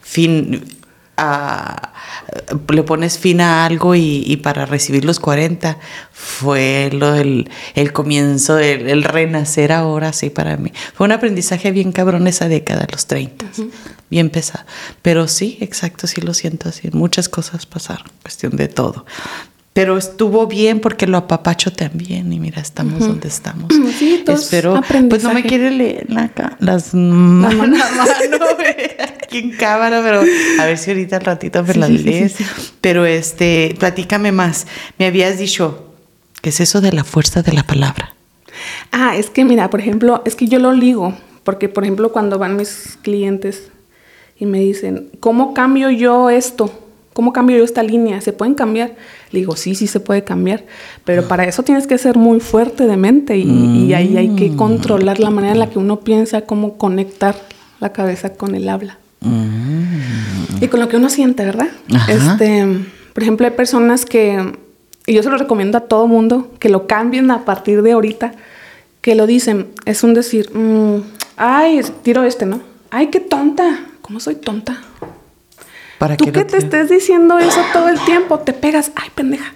fin, 0.02 0.63
le 2.69 2.84
pones 2.84 3.17
fin 3.17 3.41
a 3.41 3.65
algo 3.65 3.95
y, 3.95 4.38
para 4.38 4.65
recibir 4.65 5.05
los 5.05 5.19
40 5.19 5.77
fue 6.12 6.89
lo 6.93 7.15
el, 7.15 7.47
comienzo, 7.93 8.57
el, 8.60 9.03
renacer 9.03 9.71
ahora, 9.71 10.13
sí, 10.13 10.29
para 10.29 10.57
mí. 10.57 10.71
Fue 10.93 11.05
un 11.05 11.12
aprendizaje 11.12 11.71
bien 11.71 11.91
cabrón 11.91 12.27
esa 12.27 12.47
década, 12.47 12.88
los 12.91 13.07
30, 13.07 13.45
bien 14.10 14.29
pesado. 14.29 14.65
Pero 15.01 15.27
sí, 15.27 15.57
exacto, 15.62 16.07
sí 16.07 16.21
lo 16.21 16.34
siento 16.34 16.69
así. 16.69 16.89
Muchas 16.91 17.29
cosas 17.29 17.65
pasaron, 17.65 18.07
cuestión 18.21 18.55
de 18.55 18.67
todo. 18.67 19.05
Pero 19.73 19.97
estuvo 19.97 20.47
bien 20.47 20.81
porque 20.81 21.07
lo 21.07 21.17
apapacho 21.17 21.71
también 21.71 22.34
y 22.34 22.39
mira, 22.39 22.62
estamos 22.62 22.99
donde 22.99 23.27
estamos. 23.29 23.71
Sí, 23.97 24.23
Espero, 24.27 24.81
pues 25.10 25.23
no 25.23 25.34
me 25.34 25.43
quiere 25.43 25.69
leer 25.69 26.07
las 26.60 26.93
manos 26.93 27.79
aquí 29.21 29.38
en 29.38 29.51
cámara, 29.51 30.01
pero 30.01 30.21
a 30.60 30.65
ver 30.65 30.77
si 30.77 30.91
ahorita 30.91 31.17
al 31.17 31.23
ratito 31.23 31.63
me 31.63 31.73
las 31.75 31.89
lees. 31.89 32.36
pero 32.81 33.05
este, 33.05 33.75
platícame 33.79 34.31
más. 34.31 34.65
Me 34.97 35.05
habías 35.05 35.38
dicho, 35.38 35.93
¿qué 36.41 36.49
es 36.49 36.60
eso 36.60 36.81
de 36.81 36.91
la 36.91 37.03
fuerza 37.03 37.41
de 37.41 37.53
la 37.53 37.63
palabra? 37.63 38.15
Ah, 38.91 39.15
es 39.15 39.29
que 39.29 39.45
mira, 39.45 39.69
por 39.69 39.79
ejemplo, 39.79 40.21
es 40.25 40.36
que 40.36 40.47
yo 40.47 40.60
lo 40.60 40.73
ligo, 40.73 41.13
porque 41.43 41.69
por 41.69 41.84
ejemplo 41.84 42.12
cuando 42.12 42.38
van 42.39 42.55
mis 42.55 42.97
clientes 43.01 43.69
y 44.38 44.45
me 44.45 44.60
dicen, 44.60 45.10
¿cómo 45.19 45.53
cambio 45.53 45.91
yo 45.91 46.29
esto? 46.29 46.71
¿Cómo 47.13 47.34
cambio 47.34 47.58
yo 47.58 47.63
esta 47.63 47.84
línea? 47.84 48.21
¿Se 48.21 48.32
pueden 48.32 48.56
cambiar? 48.56 48.95
Le 49.32 49.39
digo, 49.39 49.56
sí, 49.58 49.76
sí 49.76 49.88
se 49.88 50.00
puede 50.00 50.24
cambiar, 50.24 50.63
pero 51.04 51.28
para 51.28 51.43
eso 51.43 51.62
tienes 51.63 51.86
que 51.86 51.97
ser 51.97 52.15
muy 52.17 52.39
fuerte 52.39 52.88
de 52.88 52.95
mente 52.95 53.38
y, 53.38 53.93
ahí 53.93 54.15
hay 54.15 54.30
que 54.36 54.52
mm. 54.52 54.56
controlar 54.56 55.19
la 55.19 55.30
manera 55.30 55.54
en 55.54 55.60
la 55.60 55.69
que 55.69 55.78
uno 55.78 56.00
piensa, 56.00 56.41
cómo 56.41 56.78
conectar 56.78 57.36
la 57.82 57.91
cabeza 57.91 58.34
con 58.34 58.56
el 58.56 58.69
habla. 58.69 58.97
Mm. 59.19 60.63
Y 60.63 60.67
con 60.69 60.80
lo 60.80 60.88
que 60.88 60.97
uno 60.97 61.10
siente, 61.10 61.43
¿verdad? 61.43 61.67
Este, 62.08 62.65
por 63.13 63.24
ejemplo, 63.24 63.45
hay 63.45 63.54
personas 63.54 64.06
que, 64.06 64.54
y 65.06 65.13
yo 65.13 65.21
se 65.21 65.30
lo 65.30 65.38
recomiendo 65.38 65.78
a 65.78 65.82
todo 65.82 66.08
mundo, 66.08 66.52
que 66.60 66.69
lo 66.69 66.88
cambien 66.88 67.30
a 67.32 67.43
partir 67.43 67.82
de 67.82 67.91
ahorita, 67.91 68.34
que 69.02 69.15
lo 69.15 69.28
dicen, 69.28 69.67
es 69.86 70.04
un 70.04 70.13
decir, 70.13 70.56
mm, 70.56 71.02
ay, 71.36 71.82
tiro 72.04 72.24
este, 72.24 72.45
¿no? 72.45 72.62
Ay, 72.89 73.08
qué 73.08 73.19
tonta, 73.19 73.86
¿cómo 74.02 74.19
soy 74.19 74.36
tonta? 74.36 74.82
Tú 76.18 76.32
que, 76.32 76.46
te 76.46 76.58
estés 76.58 76.90
diciendo 76.90 77.38
eso 77.38 77.62
todo 77.74 77.88
el 77.90 78.00
tiempo, 78.06 78.40
te 78.40 78.54
pegas, 78.54 78.92
ay, 78.96 79.10
pendeja. 79.14 79.54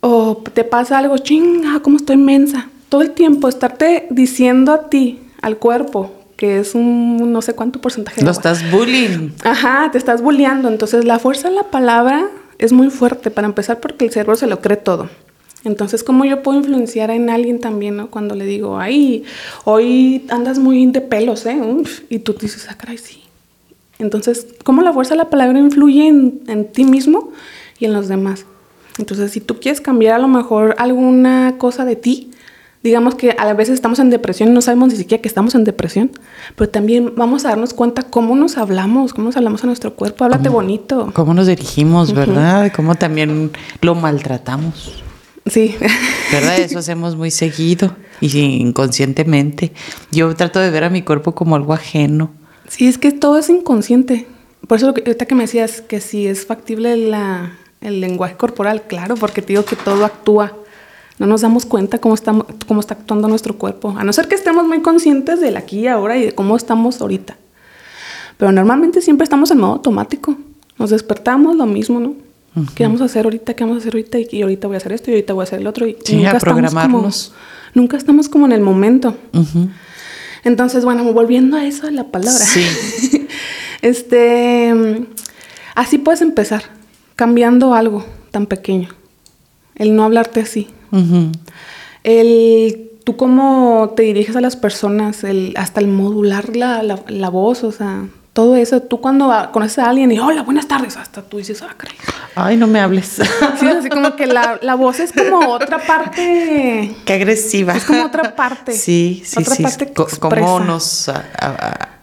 O 0.00 0.42
te 0.52 0.64
pasa 0.64 0.98
algo, 0.98 1.18
chinga, 1.18 1.80
cómo 1.80 1.96
estoy 1.96 2.16
mensa. 2.16 2.68
Todo 2.88 3.02
el 3.02 3.10
tiempo 3.10 3.48
estarte 3.48 4.06
diciendo 4.10 4.72
a 4.72 4.88
ti, 4.88 5.20
al 5.42 5.58
cuerpo, 5.58 6.12
que 6.36 6.60
es 6.60 6.74
un 6.74 7.32
no 7.32 7.42
sé 7.42 7.54
cuánto 7.54 7.80
porcentaje. 7.80 8.22
Lo 8.22 8.30
estás 8.30 8.70
bullying. 8.70 9.30
Ajá, 9.42 9.90
te 9.92 9.98
estás 9.98 10.22
bulleando. 10.22 10.68
Entonces 10.68 11.04
la 11.04 11.18
fuerza 11.18 11.48
de 11.48 11.56
la 11.56 11.64
palabra 11.64 12.28
es 12.58 12.72
muy 12.72 12.90
fuerte 12.90 13.30
para 13.30 13.46
empezar 13.46 13.80
porque 13.80 14.06
el 14.06 14.12
cerebro 14.12 14.36
se 14.36 14.46
lo 14.46 14.60
cree 14.60 14.76
todo. 14.76 15.10
Entonces, 15.64 16.04
¿cómo 16.04 16.26
yo 16.26 16.42
puedo 16.42 16.58
influenciar 16.58 17.10
en 17.10 17.30
alguien 17.30 17.58
también, 17.58 17.96
¿no? 17.96 18.10
Cuando 18.10 18.34
le 18.34 18.44
digo, 18.44 18.78
ay, 18.78 19.24
hoy 19.64 20.26
andas 20.28 20.58
muy 20.58 20.84
de 20.86 21.00
pelos, 21.00 21.46
¿eh? 21.46 21.58
y 22.10 22.18
tú 22.18 22.34
dices, 22.34 22.66
ah, 22.68 22.76
caray, 22.76 22.98
sí. 22.98 23.23
Entonces, 24.04 24.46
¿cómo 24.64 24.82
la 24.82 24.92
fuerza 24.92 25.14
de 25.14 25.18
la 25.18 25.30
palabra 25.30 25.58
influye 25.58 26.06
en, 26.06 26.68
ti 26.72 26.84
mismo 26.84 27.32
y 27.78 27.86
en 27.86 27.94
los 27.94 28.06
demás? 28.06 28.44
Entonces, 28.98 29.32
si 29.32 29.40
tú 29.40 29.58
quieres 29.58 29.80
cambiar 29.80 30.14
a 30.14 30.18
lo 30.18 30.28
mejor 30.28 30.74
alguna 30.78 31.56
cosa 31.58 31.84
de 31.84 31.96
ti, 31.96 32.30
digamos 32.82 33.14
que 33.14 33.34
a 33.38 33.52
veces 33.54 33.74
estamos 33.74 33.98
en 33.98 34.10
depresión 34.10 34.50
y 34.50 34.52
no 34.52 34.60
sabemos 34.60 34.90
ni 34.90 34.96
siquiera 34.96 35.22
que 35.22 35.28
estamos 35.28 35.54
en 35.54 35.64
depresión, 35.64 36.10
pero 36.54 36.68
también 36.68 37.14
vamos 37.16 37.46
a 37.46 37.48
darnos 37.48 37.72
cuenta 37.72 38.02
cómo 38.02 38.36
nos 38.36 38.58
hablamos, 38.58 39.14
cómo 39.14 39.28
nos 39.28 39.36
hablamos 39.36 39.64
a 39.64 39.66
nuestro 39.66 39.94
cuerpo, 39.94 40.24
háblate 40.24 40.50
bonito. 40.50 41.10
Cómo 41.14 41.32
nos 41.32 41.46
dirigimos, 41.46 42.12
¿verdad? 42.12 42.70
Cómo 42.76 42.94
también 42.94 43.52
lo 43.80 43.94
maltratamos. 43.94 45.02
Sí. 45.46 45.76
¿Verdad? 46.30 46.58
Eso 46.58 46.78
hacemos 46.78 47.16
muy 47.16 47.30
seguido 47.30 47.96
y 48.20 48.38
inconscientemente. 48.38 49.72
Yo 50.12 50.34
trato 50.36 50.60
de 50.60 50.70
ver 50.70 50.84
a 50.84 50.90
mi 50.90 51.02
cuerpo 51.02 51.34
como 51.34 51.56
algo 51.56 51.72
ajeno 51.72 52.43
Sí, 52.76 52.88
es 52.88 52.98
que 52.98 53.12
todo 53.12 53.38
es 53.38 53.48
inconsciente. 53.50 54.26
Por 54.66 54.78
eso 54.78 54.88
ahorita 54.88 55.26
que 55.26 55.36
me 55.36 55.44
decías 55.44 55.80
que 55.80 56.00
si 56.00 56.26
es 56.26 56.44
factible 56.44 56.92
el 56.92 58.00
lenguaje 58.00 58.36
corporal, 58.36 58.82
claro, 58.88 59.14
porque 59.14 59.42
te 59.42 59.48
digo 59.48 59.64
que 59.64 59.76
todo 59.76 60.04
actúa. 60.04 60.52
No 61.20 61.26
nos 61.26 61.42
damos 61.42 61.66
cuenta 61.66 62.00
cómo, 62.00 62.16
estamos, 62.16 62.46
cómo 62.66 62.80
está 62.80 62.94
actuando 62.94 63.28
nuestro 63.28 63.56
cuerpo, 63.56 63.94
a 63.96 64.02
no 64.02 64.12
ser 64.12 64.26
que 64.26 64.34
estemos 64.34 64.66
muy 64.66 64.82
conscientes 64.82 65.40
del 65.40 65.56
aquí 65.56 65.80
y 65.80 65.86
ahora 65.86 66.16
y 66.16 66.24
de 66.24 66.32
cómo 66.32 66.56
estamos 66.56 67.00
ahorita. 67.00 67.36
Pero 68.38 68.50
normalmente 68.50 69.00
siempre 69.00 69.22
estamos 69.22 69.52
en 69.52 69.58
modo 69.58 69.74
automático. 69.74 70.36
Nos 70.76 70.90
despertamos 70.90 71.54
lo 71.54 71.66
mismo, 71.66 72.00
¿no? 72.00 72.14
¿Qué 72.74 72.82
vamos 72.82 73.00
a 73.02 73.04
hacer 73.04 73.24
ahorita? 73.26 73.54
¿Qué 73.54 73.62
vamos 73.62 73.76
a 73.76 73.80
hacer 73.82 73.94
ahorita? 73.94 74.18
Y, 74.18 74.42
ahorita 74.42 74.66
voy 74.66 74.74
a 74.74 74.78
hacer 74.78 74.92
esto 74.92 75.12
y 75.12 75.14
ahorita 75.14 75.32
voy 75.32 75.42
a 75.42 75.44
hacer 75.44 75.60
el 75.60 75.68
otro. 75.68 75.86
Y 75.86 75.96
sí, 76.04 76.16
nunca 76.16 76.38
a 76.38 76.40
programarnos. 76.40 76.82
Estamos 76.82 77.28
como, 77.28 77.80
nunca 77.82 77.96
estamos 77.96 78.28
como 78.28 78.46
en 78.46 78.52
el 78.52 78.60
momento. 78.60 79.16
Entonces, 80.44 80.84
bueno, 80.84 81.04
volviendo 81.12 81.56
a 81.56 81.64
eso, 81.64 81.86
a 81.86 81.90
la 81.90 82.04
palabra. 82.04 82.44
Sí. 82.44 83.26
este, 83.82 85.06
así 85.74 85.98
puedes 85.98 86.20
empezar, 86.20 86.64
cambiando 87.16 87.74
algo 87.74 88.04
tan 88.30 88.46
pequeño. 88.46 88.90
El 89.74 89.96
no 89.96 90.04
hablarte 90.04 90.40
así. 90.40 90.68
El 92.04 92.90
tú 93.04 93.16
cómo 93.16 93.92
te 93.94 94.02
diriges 94.02 94.34
a 94.34 94.40
las 94.40 94.56
personas, 94.56 95.24
el, 95.24 95.54
hasta 95.56 95.80
el 95.80 95.88
modular 95.88 96.56
la, 96.56 96.82
la, 96.82 97.28
voz, 97.28 97.62
o 97.62 97.70
sea, 97.70 98.08
todo 98.34 98.56
eso. 98.56 98.82
Tú 98.82 99.00
cuando 99.00 99.32
conoces 99.52 99.78
a 99.78 99.88
alguien 99.88 100.12
y 100.12 100.18
hola, 100.18 100.42
buenas 100.42 100.68
tardes, 100.68 100.98
hasta 100.98 101.22
tú 101.22 101.38
dices, 101.38 101.62
ah, 101.62 101.74
caray. 101.74 101.96
Ay, 102.34 102.56
no 102.58 102.66
me 102.66 102.80
hables. 102.80 103.22
Sí, 103.60 103.66
así 103.68 103.88
como 103.88 104.16
que 104.16 104.26
la, 104.26 104.58
la 104.60 104.74
voz 104.74 104.98
es 105.00 105.12
como 105.12 105.52
otra 105.52 105.78
parte. 105.78 106.94
Qué 107.04 107.12
agresiva. 107.12 107.74
Es 107.74 107.84
como 107.84 108.04
otra 108.04 108.34
parte. 108.36 108.72
Sí, 108.84 109.22
sí, 109.24 109.40
otra 109.40 109.56
Parte 109.56 109.92
cómo 110.18 110.60
nos 110.60 111.08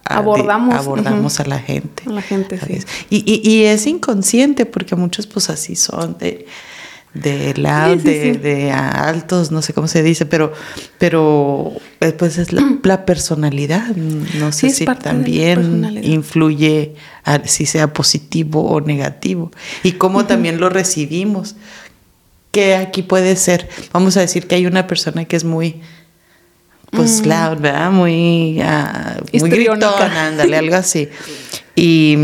abordamos, 0.06 0.74
abordamos 0.76 1.40
a 1.40 1.46
la 1.46 1.60
gente. 1.60 2.04
A 2.08 2.12
la 2.12 2.22
gente, 2.22 2.58
sí. 2.58 2.80
Y, 3.10 3.18
y, 3.26 3.48
y, 3.48 3.66
es 3.66 3.86
inconsciente 3.86 4.66
porque 4.66 4.96
muchos 4.96 5.28
pues 5.28 5.50
así 5.50 5.76
son 5.76 6.18
de 6.18 6.48
de 7.14 7.54
la 7.58 7.94
de, 7.96 8.72
altos, 8.72 9.52
no 9.52 9.62
sé 9.62 9.74
cómo 9.74 9.88
se 9.88 10.02
dice, 10.02 10.26
pero, 10.26 10.54
pero 10.98 11.74
eh, 12.00 12.14
pues 12.14 12.38
es 12.38 12.54
la, 12.54 13.06
personalidad. 13.06 13.96
No 13.96 14.52
sé 14.52 14.70
si 14.70 14.86
también 14.86 16.00
influye 16.04 16.96
si 17.46 17.66
sea 17.66 17.92
positivo 17.92 18.64
o 18.64 18.80
negativo. 18.80 19.52
Y 19.84 19.94
cómo 19.94 20.26
también 20.26 20.60
lo 20.60 20.70
recibimos. 20.70 21.56
Que 22.52 22.76
aquí 22.76 23.02
puede 23.02 23.38
ser, 23.38 23.70
vamos 23.94 24.18
a 24.18 24.22
decir 24.22 24.46
que 24.46 24.56
hay 24.56 24.66
una 24.66 24.86
persona 24.86 25.24
que 25.24 25.38
es 25.38 25.46
muy 25.46 25.82
pues 26.92 27.26
loud, 27.26 27.60
¿verdad? 27.60 27.92
Muy, 27.92 28.62
uh, 28.62 29.40
muy 29.40 29.50
gritona, 29.50 30.28
ándale, 30.28 30.58
algo 30.58 30.76
así. 30.76 31.10
Y 31.74 32.18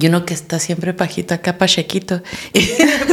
y 0.00 0.06
uno 0.06 0.24
que 0.24 0.34
está 0.34 0.58
siempre 0.58 0.94
pajito 0.94 1.34
acá, 1.34 1.58
pachequito. 1.58 2.22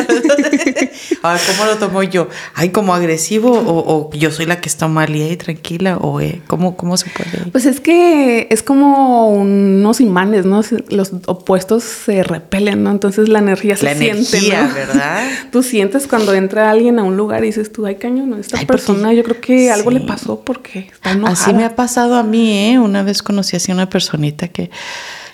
Ah, 1.21 1.37
¿Cómo 1.47 1.65
lo 1.69 1.77
tomo 1.77 2.01
yo? 2.03 2.29
¿Ay, 2.55 2.69
como 2.69 2.93
agresivo 2.93 3.51
o, 3.51 4.09
o 4.09 4.13
yo 4.13 4.31
soy 4.31 4.45
la 4.45 4.61
que 4.61 4.69
está 4.69 4.87
mal 4.87 5.13
y 5.15 5.21
ahí 5.21 5.35
tranquila? 5.35 5.97
¿O 5.97 6.21
eh, 6.21 6.41
¿cómo, 6.47 6.77
cómo 6.77 6.95
se 6.97 7.09
puede? 7.09 7.49
Pues 7.51 7.65
es 7.65 7.81
que 7.81 8.47
es 8.49 8.63
como 8.63 9.29
unos 9.29 9.99
imanes, 9.99 10.45
¿no? 10.45 10.61
Los 10.89 11.11
opuestos 11.25 11.83
se 11.83 12.23
repelen, 12.23 12.83
¿no? 12.83 12.91
Entonces 12.91 13.27
la 13.27 13.39
energía 13.39 13.75
se 13.75 13.85
La 13.85 13.95
siente, 13.95 14.37
energía, 14.37 14.67
¿no? 14.67 14.73
¿verdad? 14.73 15.27
Tú 15.51 15.61
sientes 15.63 16.07
cuando 16.07 16.33
entra 16.33 16.71
alguien 16.71 16.99
a 16.99 17.03
un 17.03 17.17
lugar 17.17 17.43
y 17.43 17.47
dices 17.47 17.71
tú, 17.71 17.85
ay, 17.85 17.95
cañón, 17.95 18.39
esta 18.39 18.57
Ay, 18.57 18.65
porque- 18.65 18.77
persona 18.81 19.13
yo 19.13 19.23
creo 19.23 19.41
que 19.41 19.71
algo 19.71 19.91
le 19.91 19.99
pasó 20.01 20.39
porque 20.41 20.89
está 20.91 21.11
enojada. 21.11 21.33
Así 21.33 21.53
me 21.53 21.65
ha 21.65 21.75
pasado 21.75 22.15
a 22.15 22.23
mí, 22.23 22.71
¿eh? 22.71 22.79
Una 22.79 23.03
vez 23.03 23.21
conocí 23.23 23.55
así 23.57 23.71
a 23.71 23.75
una 23.75 23.89
personita 23.89 24.47
que 24.47 24.69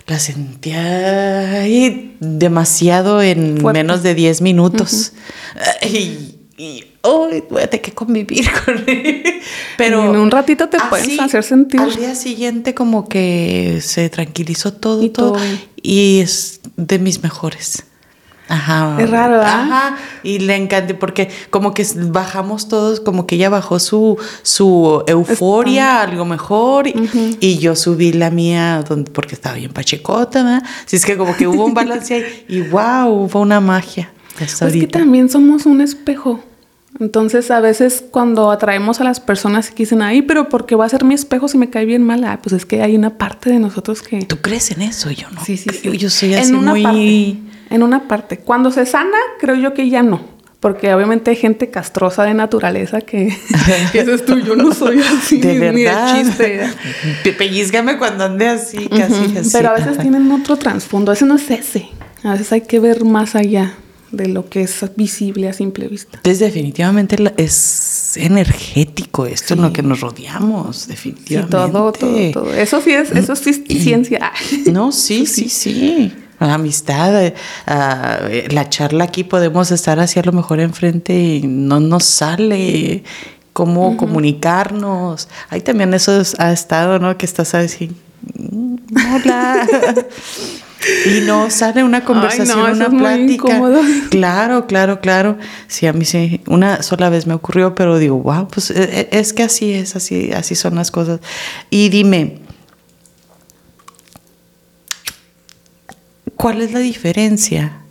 la 0.07 0.19
sentía 0.19 1.61
ahí 1.61 2.15
demasiado 2.19 3.21
en 3.21 3.57
Fuerte. 3.57 3.79
menos 3.79 4.03
de 4.03 4.15
10 4.15 4.41
minutos. 4.41 5.13
Y, 5.81 6.35
y, 6.57 6.83
ay, 7.01 7.43
voy 7.49 7.61
a 7.61 7.67
tener 7.69 7.81
que 7.81 7.93
convivir 7.93 8.45
con 8.65 8.83
él. 8.87 9.23
Pero 9.77 10.03
Y 10.05 10.09
en 10.09 10.15
un 10.17 10.31
ratito 10.31 10.67
te 10.67 10.77
pueden 10.89 11.19
hacer 11.21 11.43
sentir. 11.43 11.79
Al 11.79 11.95
día 11.95 12.13
siguiente 12.13 12.73
como 12.73 13.07
que 13.07 13.79
se 13.81 14.09
tranquilizó 14.09 14.73
todo, 14.73 15.01
Y 15.03 15.09
todo. 15.09 15.33
todo. 15.33 15.43
Y 15.81 16.19
es 16.19 16.59
de 16.75 16.99
mis 16.99 17.23
mejores. 17.23 17.83
Ajá. 18.47 18.97
Es 18.99 19.09
raro, 19.09 19.37
¿verdad? 19.37 19.61
Ajá. 19.61 19.97
Y 20.23 20.39
le 20.39 20.55
encanté 20.55 20.93
porque 20.93 21.29
como 21.49 21.73
que 21.73 21.85
bajamos 21.95 22.67
todos, 22.67 22.99
como 22.99 23.25
que 23.25 23.35
ella 23.35 23.49
bajó 23.49 23.79
su, 23.79 24.17
su 24.43 25.03
euforia, 25.07 26.01
algo 26.01 26.25
mejor, 26.25 26.87
y, 26.87 27.37
y 27.39 27.57
yo 27.57 27.75
subí 27.75 28.13
la 28.13 28.29
mía 28.29 28.83
donde, 28.87 29.09
porque 29.11 29.35
estaba 29.35 29.55
bien 29.55 29.71
pachecota, 29.73 30.43
¿verdad? 30.43 30.63
Así 30.85 30.95
es 30.95 31.05
que 31.05 31.17
como 31.17 31.35
que 31.35 31.47
hubo 31.47 31.65
un 31.65 31.73
balance 31.73 32.13
ahí 32.13 32.45
y 32.47 32.61
wow, 32.61 33.07
hubo 33.09 33.41
una 33.41 33.59
magia. 33.59 34.11
Hasta 34.33 34.45
Pues 34.45 34.57
que 34.57 34.63
ahorita. 34.65 34.99
también 34.99 35.29
somos 35.29 35.65
un 35.65 35.81
espejo. 35.81 36.43
Entonces, 36.99 37.51
a 37.51 37.59
veces 37.59 38.03
cuando 38.09 38.51
atraemos 38.51 39.01
a 39.01 39.03
las 39.03 39.19
personas 39.19 39.69
que 39.69 39.83
dicen, 39.83 40.01
ay, 40.01 40.21
pero 40.21 40.47
¿por 40.47 40.65
qué 40.65 40.75
va 40.75 40.85
a 40.85 40.89
ser 40.89 41.03
mi 41.03 41.13
espejo 41.13 41.47
si 41.49 41.57
me 41.57 41.69
cae 41.69 41.85
bien 41.85 42.03
mal? 42.03 42.23
Ah, 42.23 42.39
pues 42.41 42.53
es 42.53 42.65
que 42.65 42.81
hay 42.81 42.95
una 42.95 43.17
parte 43.17 43.49
de 43.49 43.59
nosotros 43.59 44.01
que... 44.01 44.21
¿Tú 44.23 44.37
crees 44.37 44.71
en 44.71 44.81
eso? 44.81 45.11
Yo 45.11 45.29
no. 45.31 45.43
Sí, 45.43 45.57
sí, 45.57 45.69
creo. 45.69 45.91
sí. 45.91 45.97
Yo 45.97 46.09
soy 46.09 46.33
En 46.33 46.39
así 46.39 46.53
una 46.53 46.71
muy... 46.71 46.83
parte, 46.83 47.37
en 47.75 47.83
una 47.83 48.07
parte. 48.07 48.37
Cuando 48.37 48.71
se 48.71 48.85
sana, 48.85 49.17
creo 49.39 49.55
yo 49.55 49.73
que 49.73 49.89
ya 49.89 50.03
no. 50.03 50.33
Porque 50.61 50.91
obviamente 50.93 51.29
hay 51.31 51.35
gente 51.37 51.69
castrosa 51.69 52.23
de 52.23 52.33
naturaleza 52.33 53.01
que, 53.01 53.37
que 53.91 54.03
dices 54.03 54.25
tú, 54.25 54.39
yo 54.39 54.55
no 54.55 54.73
soy 54.73 54.99
así, 55.01 55.39
De 55.39 55.53
ni, 55.59 55.75
ni 55.75 55.83
verdad. 55.83 56.15
de 56.15 56.23
chiste. 56.23 57.33
Pellizcame 57.37 57.97
cuando 57.97 58.23
ande 58.23 58.47
así, 58.47 58.87
casi 58.87 59.13
Ujú, 59.25 59.39
así. 59.39 59.49
Pero 59.51 59.69
a 59.69 59.73
veces 59.73 59.97
tienen 59.99 60.31
otro 60.31 60.55
trasfondo. 60.55 61.11
A 61.11 61.13
veces 61.13 61.27
no 61.27 61.35
es 61.35 61.51
ese. 61.51 61.89
A 62.23 62.31
veces 62.31 62.51
hay 62.53 62.61
que 62.61 62.79
ver 62.79 63.03
más 63.03 63.35
allá 63.35 63.73
de 64.11 64.27
lo 64.27 64.47
que 64.49 64.61
es 64.61 64.83
visible 64.95 65.49
a 65.49 65.53
simple 65.53 65.87
vista. 65.87 66.17
Entonces, 66.17 66.39
definitivamente 66.39 67.17
es 67.37 68.15
energético 68.17 69.25
esto 69.25 69.55
en 69.55 69.61
lo 69.61 69.73
que 69.73 69.81
nos 69.83 69.99
rodeamos, 70.01 70.77
Sí, 70.77 70.87
definitivamente. 70.91 71.51
todo, 71.51 71.91
todo, 71.91 72.31
todo. 72.31 72.53
Eso 72.53 72.81
sí 72.81 72.91
es, 72.91 73.11
eso 73.11 73.35
sí 73.35 73.49
es 73.49 73.61
ciencia. 73.83 74.31
No, 74.71 74.91
sí, 74.91 75.25
sí, 75.25 75.49
sí. 75.49 76.13
La 76.39 76.55
amistad, 76.55 77.23
eh, 77.25 77.33
ah, 77.65 78.19
eh, 78.29 78.47
la 78.51 78.69
charla 78.69 79.05
aquí 79.05 79.23
podemos 79.23 79.71
estar 79.71 79.99
así 79.99 80.19
a 80.19 80.23
lo 80.23 80.33
mejor 80.33 80.59
enfrente 80.59 81.13
y 81.17 81.41
no 81.47 81.79
nos 81.79 82.03
sale 82.03 83.03
cómo 83.53 83.95
comunicarnos. 83.95 85.29
Ahí 85.49 85.61
también 85.61 85.93
eso 85.93 86.19
es- 86.19 86.37
ha 86.39 86.51
estado, 86.51 86.99
¿no? 86.99 87.17
Que 87.17 87.25
estás 87.25 87.55
así, 87.55 87.91
mm, 88.37 88.75
hola. 89.15 89.67
Y 91.05 91.21
no 91.21 91.49
sale 91.49 91.83
una 91.83 92.03
conversación, 92.03 92.59
no, 92.59 92.67
eso 92.67 92.75
una 92.75 92.89
plática. 92.89 93.61
Claro, 94.09 94.67
claro, 94.67 94.99
claro. 94.99 95.37
Sí, 95.67 95.87
a 95.87 95.93
mí 95.93 96.05
sí, 96.05 96.41
una 96.47 96.83
sola 96.83 97.09
vez 97.09 97.27
me 97.27 97.33
ocurrió, 97.33 97.75
pero 97.75 97.97
digo, 97.97 98.17
wow, 98.17 98.47
pues 98.47 98.71
eh, 98.71 98.75
eh, 98.77 99.09
es 99.11 99.33
que 99.33 99.43
así 99.43 99.73
es, 99.73 99.95
así, 99.95 100.31
así 100.31 100.55
son 100.55 100.75
las 100.75 100.91
cosas. 100.91 101.19
Y 101.69 101.89
dime, 101.89 102.39
¿cuál 106.35 106.61
es 106.61 106.71
la 106.71 106.79
diferencia? 106.79 107.81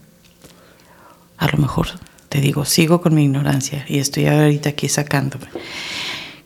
A 1.38 1.48
lo 1.48 1.59
mejor 1.59 1.88
te 2.28 2.40
digo, 2.40 2.64
sigo 2.64 3.00
con 3.00 3.14
mi 3.14 3.24
ignorancia 3.24 3.85
y 3.88 3.98
estoy 3.98 4.26
ahorita 4.26 4.70
aquí 4.70 4.88
sacándome. 4.88 5.46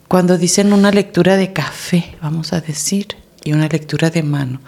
Cuando 0.06 0.36
dicen 0.36 0.72
una 0.72 0.90
lectura 0.90 1.36
de 1.36 1.52
café, 1.52 2.16
vamos 2.20 2.52
a 2.52 2.60
decir, 2.60 3.08
y 3.44 3.52
una 3.52 3.68
lectura 3.68 4.10
de 4.10 4.22
mano, 4.22 4.60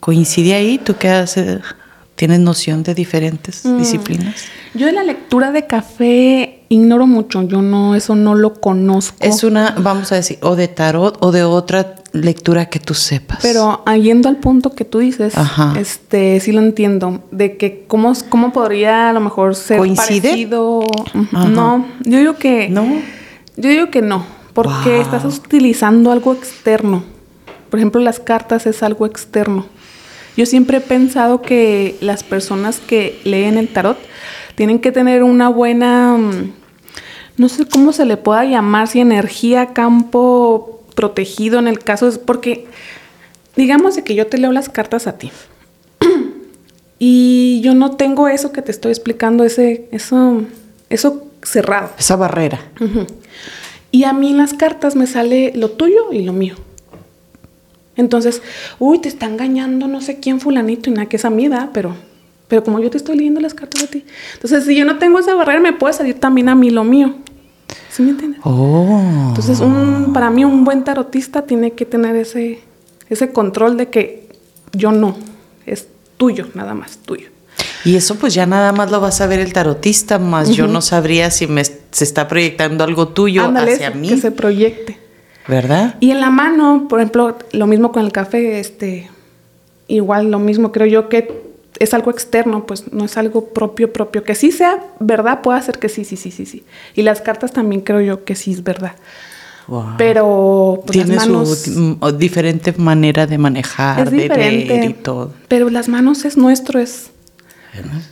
¿coincide 0.00 0.54
ahí? 0.54 0.78
¿Tú 0.78 0.96
qué 0.98 1.08
haces? 1.08 1.60
¿Tienes 2.16 2.40
noción 2.40 2.82
de 2.82 2.94
diferentes 2.94 3.64
Mm. 3.64 3.78
disciplinas? 3.78 4.44
Yo 4.74 4.86
de 4.86 4.92
la 4.92 5.02
lectura 5.02 5.52
de 5.52 5.66
café 5.66 6.62
ignoro 6.68 7.06
mucho. 7.06 7.42
Yo 7.42 7.62
no, 7.62 7.94
eso 7.94 8.14
no 8.14 8.34
lo 8.34 8.60
conozco. 8.60 9.16
Es 9.20 9.42
una, 9.42 9.74
vamos 9.78 10.12
a 10.12 10.16
decir, 10.16 10.38
o 10.42 10.54
de 10.54 10.68
tarot 10.68 11.16
o 11.20 11.32
de 11.32 11.44
otra 11.44 11.94
lectura 12.12 12.66
que 12.66 12.78
tú 12.78 12.92
sepas. 12.94 13.38
Pero 13.40 13.82
ah, 13.86 13.96
yendo 13.96 14.28
al 14.28 14.36
punto 14.36 14.74
que 14.74 14.84
tú 14.84 14.98
dices, 14.98 15.36
Ajá. 15.36 15.74
este, 15.78 16.38
sí 16.40 16.52
lo 16.52 16.60
entiendo, 16.60 17.24
de 17.30 17.56
que 17.56 17.84
cómo, 17.88 18.12
cómo 18.28 18.52
podría 18.52 19.08
a 19.10 19.12
lo 19.12 19.20
mejor 19.20 19.54
ser 19.54 19.78
¿Coincide? 19.78 20.20
parecido. 20.28 20.80
Ajá. 21.14 21.48
No, 21.48 21.86
yo 22.04 22.18
digo 22.18 22.36
que 22.36 22.68
¿No? 22.68 22.84
Yo 23.56 23.68
digo 23.70 23.90
que 23.90 24.02
no, 24.02 24.24
porque 24.52 24.90
Wow. 24.96 25.02
estás 25.02 25.24
utilizando 25.24 26.12
algo 26.12 26.32
externo. 26.34 27.02
Por 27.70 27.78
ejemplo, 27.78 28.00
las 28.00 28.20
cartas 28.20 28.66
es 28.66 28.82
algo 28.82 29.06
externo. 29.06 29.66
Yo 30.40 30.46
siempre 30.46 30.78
he 30.78 30.80
pensado 30.80 31.42
que 31.42 31.98
las 32.00 32.24
personas 32.24 32.78
que 32.78 33.20
leen 33.24 33.58
el 33.58 33.68
tarot 33.68 33.98
tienen 34.54 34.78
que 34.78 34.90
tener 34.90 35.22
una 35.22 35.50
buena, 35.50 36.16
mm, 36.16 36.52
no 37.36 37.50
sé 37.50 37.66
cómo 37.66 37.92
se 37.92 38.06
le 38.06 38.16
pueda 38.16 38.46
llamar, 38.46 38.88
si 38.88 39.00
energía, 39.00 39.74
campo 39.74 40.80
protegido 40.94 41.58
en 41.58 41.68
el 41.68 41.80
caso, 41.80 42.08
es 42.08 42.16
porque 42.16 42.66
digamos 43.54 43.96
de 43.96 44.02
que 44.02 44.14
yo 44.14 44.28
te 44.28 44.38
leo 44.38 44.50
las 44.50 44.70
cartas 44.70 45.06
a 45.06 45.18
ti 45.18 45.30
y 46.98 47.60
yo 47.62 47.74
no 47.74 47.96
tengo 47.96 48.26
eso 48.26 48.50
que 48.50 48.62
te 48.62 48.70
estoy 48.70 48.92
explicando, 48.92 49.44
ese, 49.44 49.90
eso, 49.92 50.44
eso 50.88 51.26
cerrado. 51.42 51.90
Esa 51.98 52.16
barrera. 52.16 52.60
Y 53.90 54.04
a 54.04 54.14
mí 54.14 54.30
en 54.30 54.38
las 54.38 54.54
cartas 54.54 54.96
me 54.96 55.06
sale 55.06 55.52
lo 55.54 55.72
tuyo 55.72 56.12
y 56.12 56.22
lo 56.22 56.32
mío. 56.32 56.54
Entonces, 57.96 58.42
uy, 58.78 59.00
te 59.00 59.08
está 59.08 59.26
engañando 59.26 59.88
no 59.88 60.00
sé 60.00 60.20
quién 60.20 60.40
fulanito 60.40 60.90
y 60.90 60.92
nada 60.92 61.08
que 61.08 61.16
es 61.16 61.24
a 61.24 61.30
mí, 61.30 61.48
¿verdad? 61.48 61.70
Pero, 61.72 61.94
pero 62.48 62.64
como 62.64 62.80
yo 62.80 62.90
te 62.90 62.96
estoy 62.96 63.16
leyendo 63.16 63.40
las 63.40 63.54
cartas 63.54 63.84
a 63.84 63.86
ti. 63.86 64.04
Entonces, 64.34 64.64
si 64.64 64.76
yo 64.76 64.84
no 64.84 64.98
tengo 64.98 65.18
esa 65.18 65.34
barrera, 65.34 65.60
me 65.60 65.72
puede 65.72 65.94
salir 65.94 66.18
también 66.18 66.48
a 66.48 66.54
mí 66.54 66.70
lo 66.70 66.84
mío. 66.84 67.14
¿Sí 67.90 68.02
me 68.02 68.10
entiendes? 68.10 68.40
Oh. 68.44 69.26
Entonces, 69.28 69.60
un, 69.60 70.12
para 70.12 70.30
mí 70.30 70.44
un 70.44 70.64
buen 70.64 70.84
tarotista 70.84 71.42
tiene 71.42 71.72
que 71.72 71.84
tener 71.84 72.16
ese, 72.16 72.60
ese 73.08 73.32
control 73.32 73.76
de 73.76 73.88
que 73.88 74.28
yo 74.72 74.92
no, 74.92 75.16
es 75.66 75.88
tuyo, 76.16 76.46
nada 76.54 76.74
más, 76.74 76.98
tuyo. 76.98 77.28
Y 77.84 77.96
eso 77.96 78.16
pues 78.16 78.34
ya 78.34 78.46
nada 78.46 78.72
más 78.72 78.90
lo 78.90 79.00
vas 79.00 79.20
a 79.20 79.26
ver 79.26 79.40
el 79.40 79.52
tarotista, 79.52 80.18
más 80.18 80.50
yo 80.50 80.66
no 80.66 80.82
sabría 80.82 81.30
si 81.30 81.46
me 81.46 81.64
se 81.64 82.04
está 82.04 82.28
proyectando 82.28 82.84
algo 82.84 83.08
tuyo 83.08 83.44
Ándale, 83.44 83.74
hacia 83.74 83.90
mí, 83.90 84.08
que 84.08 84.18
se 84.18 84.30
proyecte. 84.30 84.98
¿Verdad? 85.50 85.96
Y 86.00 86.10
en 86.10 86.20
la 86.20 86.30
mano, 86.30 86.86
por 86.88 87.00
ejemplo, 87.00 87.36
lo 87.52 87.66
mismo 87.66 87.92
con 87.92 88.04
el 88.04 88.12
café, 88.12 88.60
este, 88.60 89.10
igual 89.88 90.30
lo 90.30 90.38
mismo, 90.38 90.72
creo 90.72 90.86
yo 90.86 91.08
que 91.08 91.50
es 91.78 91.94
algo 91.94 92.10
externo, 92.10 92.66
pues 92.66 92.92
no 92.92 93.06
es 93.06 93.16
algo 93.16 93.46
propio, 93.46 93.92
propio. 93.92 94.22
Que 94.22 94.34
sí 94.34 94.52
sea 94.52 94.84
verdad, 95.00 95.40
puede 95.40 95.60
ser 95.62 95.78
que 95.78 95.88
sí, 95.88 96.04
sí, 96.04 96.16
sí, 96.16 96.30
sí, 96.30 96.46
sí. 96.46 96.64
Y 96.94 97.02
las 97.02 97.20
cartas 97.20 97.52
también 97.52 97.80
creo 97.80 98.00
yo 98.00 98.24
que 98.24 98.34
sí 98.34 98.52
es 98.52 98.62
verdad. 98.62 98.92
Wow. 99.66 99.94
Pero 99.96 100.82
pues, 100.84 100.92
Tiene 100.92 101.14
las 101.14 101.28
manos 101.28 101.58
su 101.58 101.98
diferente 102.18 102.72
manera 102.76 103.26
de 103.26 103.38
manejar, 103.38 104.08
es 104.08 104.10
de 104.10 104.28
leer 104.28 104.90
y 104.90 104.94
todo. 104.94 105.32
Pero 105.48 105.70
las 105.70 105.88
manos 105.88 106.24
es 106.24 106.36
nuestro, 106.36 106.80
es, 106.80 107.10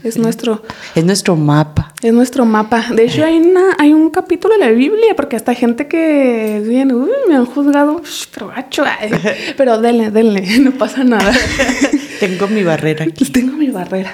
es 0.05 0.17
nuestro, 0.19 0.63
Es 0.95 1.05
nuestro 1.05 1.37
mapa. 1.37 1.93
es 2.03 2.13
nuestro 2.13 2.45
mapa. 2.45 2.85
De 2.95 3.05
hecho, 3.05 3.25
hay 3.25 3.39
una, 3.39 3.75
hay 3.79 3.93
un 3.93 4.11
capítulo 4.11 4.55
de 4.55 4.61
la 4.61 4.71
Biblia, 4.71 5.15
porque 5.17 5.37
hasta 5.37 5.55
gente 5.55 5.89
que 5.89 6.63
viene, 6.67 6.95
uy, 6.95 7.11
me 7.29 7.35
han 7.37 7.47
juzgado, 7.47 8.01
"Shh, 8.05 8.27
pero 8.33 8.49
gacho, 8.49 8.85
ay". 8.85 9.11
pero 9.57 9.79
denle, 9.81 10.11
denle, 10.11 10.59
no 10.61 10.73
pasa 10.73 11.05
nada. 11.05 11.33
Tengo 12.21 12.47
mi 12.49 12.63
barrera 12.65 13.05
aquí. 13.05 13.13
Pues 13.19 13.31
tengo 13.33 13.57
mi 13.57 13.71
barrera. 13.71 14.13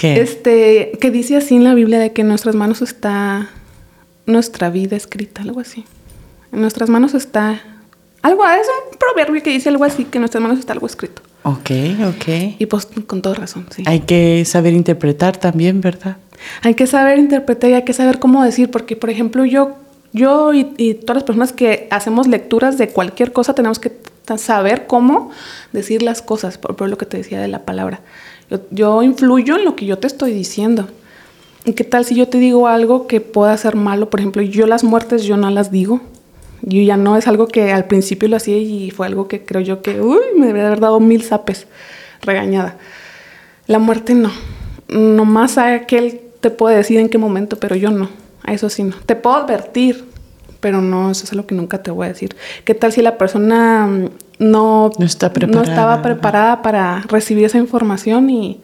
¿Qué? 0.00 0.18
Este, 0.20 0.92
que 0.98 1.10
dice 1.10 1.36
así 1.36 1.56
en 1.56 1.64
la 1.64 1.74
Biblia 1.74 1.98
de 1.98 2.12
que 2.12 2.22
en 2.22 2.28
nuestras 2.28 2.54
manos 2.54 2.80
está 2.80 3.50
nuestra 4.24 4.70
vida 4.70 4.96
escrita, 4.96 5.42
algo 5.42 5.60
así. 5.60 5.84
En 6.52 6.62
nuestras 6.62 6.88
manos 6.88 7.12
está 7.12 7.60
algo, 8.22 8.44
es 8.48 8.66
un 8.92 8.98
proverbio 8.98 9.42
que 9.42 9.50
dice 9.50 9.68
algo 9.68 9.84
así, 9.84 10.04
que 10.04 10.16
en 10.16 10.22
nuestras 10.22 10.40
manos 10.42 10.58
está 10.58 10.72
algo 10.72 10.86
escrito. 10.86 11.20
Ok, 11.48 11.70
ok. 12.06 12.56
Y 12.58 12.66
pues 12.66 12.86
con 13.06 13.22
toda 13.22 13.34
razón, 13.34 13.66
sí. 13.74 13.82
Hay 13.86 14.00
que 14.00 14.44
saber 14.44 14.74
interpretar 14.74 15.36
también, 15.36 15.80
¿verdad? 15.80 16.18
Hay 16.62 16.74
que 16.74 16.86
saber 16.86 17.18
interpretar 17.18 17.70
y 17.70 17.74
hay 17.74 17.84
que 17.84 17.92
saber 17.92 18.18
cómo 18.18 18.44
decir, 18.44 18.70
porque 18.70 18.96
por 18.96 19.08
ejemplo 19.10 19.44
yo, 19.44 19.76
yo 20.12 20.52
y, 20.52 20.74
y 20.76 20.94
todas 20.94 21.16
las 21.16 21.24
personas 21.24 21.52
que 21.52 21.88
hacemos 21.90 22.26
lecturas 22.26 22.76
de 22.76 22.88
cualquier 22.88 23.32
cosa 23.32 23.54
tenemos 23.54 23.78
que 23.78 23.92
saber 24.36 24.86
cómo 24.86 25.30
decir 25.72 26.02
las 26.02 26.20
cosas, 26.20 26.58
por, 26.58 26.76
por 26.76 26.90
lo 26.90 26.98
que 26.98 27.06
te 27.06 27.16
decía 27.16 27.40
de 27.40 27.48
la 27.48 27.64
palabra. 27.64 28.00
Yo, 28.50 28.60
yo 28.70 29.02
influyo 29.02 29.56
en 29.56 29.64
lo 29.64 29.74
que 29.74 29.86
yo 29.86 29.98
te 29.98 30.06
estoy 30.06 30.32
diciendo. 30.32 30.88
¿Y 31.64 31.72
qué 31.72 31.84
tal 31.84 32.04
si 32.04 32.14
yo 32.14 32.28
te 32.28 32.38
digo 32.38 32.68
algo 32.68 33.06
que 33.06 33.20
pueda 33.20 33.56
ser 33.56 33.74
malo? 33.74 34.10
Por 34.10 34.20
ejemplo, 34.20 34.42
yo 34.42 34.66
las 34.66 34.84
muertes 34.84 35.24
yo 35.24 35.36
no 35.36 35.50
las 35.50 35.70
digo. 35.70 36.00
Yo 36.62 36.82
ya 36.82 36.96
no 36.96 37.16
es 37.16 37.28
algo 37.28 37.46
que 37.46 37.72
al 37.72 37.86
principio 37.86 38.28
lo 38.28 38.36
hacía 38.36 38.56
y 38.56 38.90
fue 38.90 39.06
algo 39.06 39.28
que 39.28 39.44
creo 39.44 39.60
yo 39.60 39.82
que, 39.82 40.00
uy, 40.00 40.20
me 40.36 40.46
debería 40.46 40.68
haber 40.68 40.80
dado 40.80 41.00
mil 41.00 41.22
zapes 41.22 41.66
regañada. 42.22 42.76
La 43.66 43.78
muerte 43.78 44.14
no. 44.14 44.30
Nomás 44.88 45.58
a 45.58 45.74
aquel 45.74 46.20
te 46.40 46.50
puede 46.50 46.76
decir 46.76 46.98
en 46.98 47.08
qué 47.08 47.18
momento, 47.18 47.56
pero 47.56 47.76
yo 47.76 47.90
no. 47.90 48.08
A 48.42 48.52
eso 48.52 48.70
sí 48.70 48.82
no. 48.82 48.96
Te 49.06 49.14
puedo 49.14 49.36
advertir, 49.36 50.04
pero 50.60 50.80
no, 50.80 51.10
eso 51.10 51.24
es 51.24 51.32
lo 51.32 51.46
que 51.46 51.54
nunca 51.54 51.82
te 51.82 51.90
voy 51.90 52.06
a 52.06 52.08
decir. 52.08 52.34
¿Qué 52.64 52.74
tal 52.74 52.92
si 52.92 53.02
la 53.02 53.18
persona 53.18 53.86
mm, 53.86 54.08
no, 54.38 54.90
no, 54.98 55.04
está 55.04 55.32
preparada, 55.32 55.64
no 55.64 55.70
estaba 55.70 56.02
preparada 56.02 56.62
para 56.62 57.02
recibir 57.08 57.44
esa 57.44 57.58
información 57.58 58.30
y, 58.30 58.60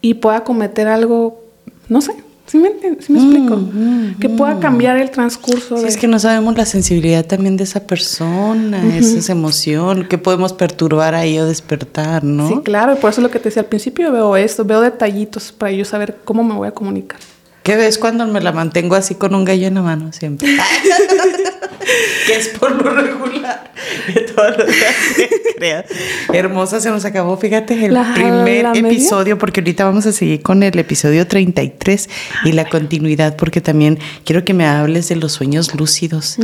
y 0.00 0.14
pueda 0.14 0.44
cometer 0.44 0.88
algo, 0.88 1.42
no 1.88 2.00
sé, 2.00 2.12
¿Sí 2.46 2.58
me, 2.58 2.68
¿Sí 3.00 3.12
me 3.12 3.18
explico? 3.18 3.56
Mm, 3.56 4.10
mm, 4.10 4.18
que 4.20 4.28
pueda 4.28 4.60
cambiar 4.60 4.98
el 4.98 5.10
transcurso. 5.10 5.78
Sí, 5.78 5.86
es 5.86 5.96
que 5.96 6.06
no 6.06 6.18
sabemos 6.18 6.56
la 6.56 6.66
sensibilidad 6.66 7.24
también 7.24 7.56
de 7.56 7.64
esa 7.64 7.86
persona, 7.86 8.96
esa 8.96 9.32
emoción, 9.32 10.06
que 10.06 10.18
podemos 10.18 10.52
perturbar 10.52 11.14
ahí 11.14 11.38
o 11.38 11.46
despertar, 11.46 12.22
¿no? 12.22 12.48
Sí, 12.48 12.60
claro, 12.62 12.92
y 12.92 12.96
por 12.96 13.10
eso 13.10 13.20
es 13.20 13.22
lo 13.22 13.30
que 13.30 13.38
te 13.38 13.44
decía 13.48 13.62
al 13.62 13.68
principio, 13.68 14.12
veo 14.12 14.36
esto, 14.36 14.64
veo 14.64 14.82
detallitos 14.82 15.52
para 15.52 15.72
yo 15.72 15.84
saber 15.84 16.18
cómo 16.24 16.44
me 16.44 16.54
voy 16.54 16.68
a 16.68 16.72
comunicar. 16.72 17.18
¿Qué 17.62 17.76
ves 17.76 17.96
cuando 17.96 18.26
me 18.26 18.42
la 18.42 18.52
mantengo 18.52 18.94
así 18.94 19.14
con 19.14 19.34
un 19.34 19.46
gallo 19.46 19.66
en 19.66 19.74
la 19.74 19.82
mano 19.82 20.12
siempre? 20.12 20.46
que 22.26 22.36
es 22.36 22.48
por 22.48 22.70
lo 22.82 22.90
regular 22.90 23.72
de 24.14 24.20
todos 24.22 24.58
los 24.58 24.66
días 24.68 25.84
Hermosa, 26.32 26.80
se 26.80 26.90
nos 26.90 27.04
acabó, 27.04 27.36
fíjate, 27.36 27.86
el 27.86 27.96
primer 28.14 28.66
episodio, 28.74 29.38
porque 29.38 29.60
ahorita 29.60 29.84
vamos 29.84 30.06
a 30.06 30.12
seguir 30.12 30.42
con 30.42 30.62
el 30.62 30.78
episodio 30.78 31.26
33 31.26 32.08
y 32.44 32.52
la 32.52 32.68
continuidad, 32.68 33.36
porque 33.36 33.60
también 33.60 33.98
quiero 34.24 34.44
que 34.44 34.52
me 34.54 34.66
hables 34.66 35.08
de 35.08 35.16
los 35.16 35.32
sueños 35.32 35.74
lúcidos. 35.74 36.38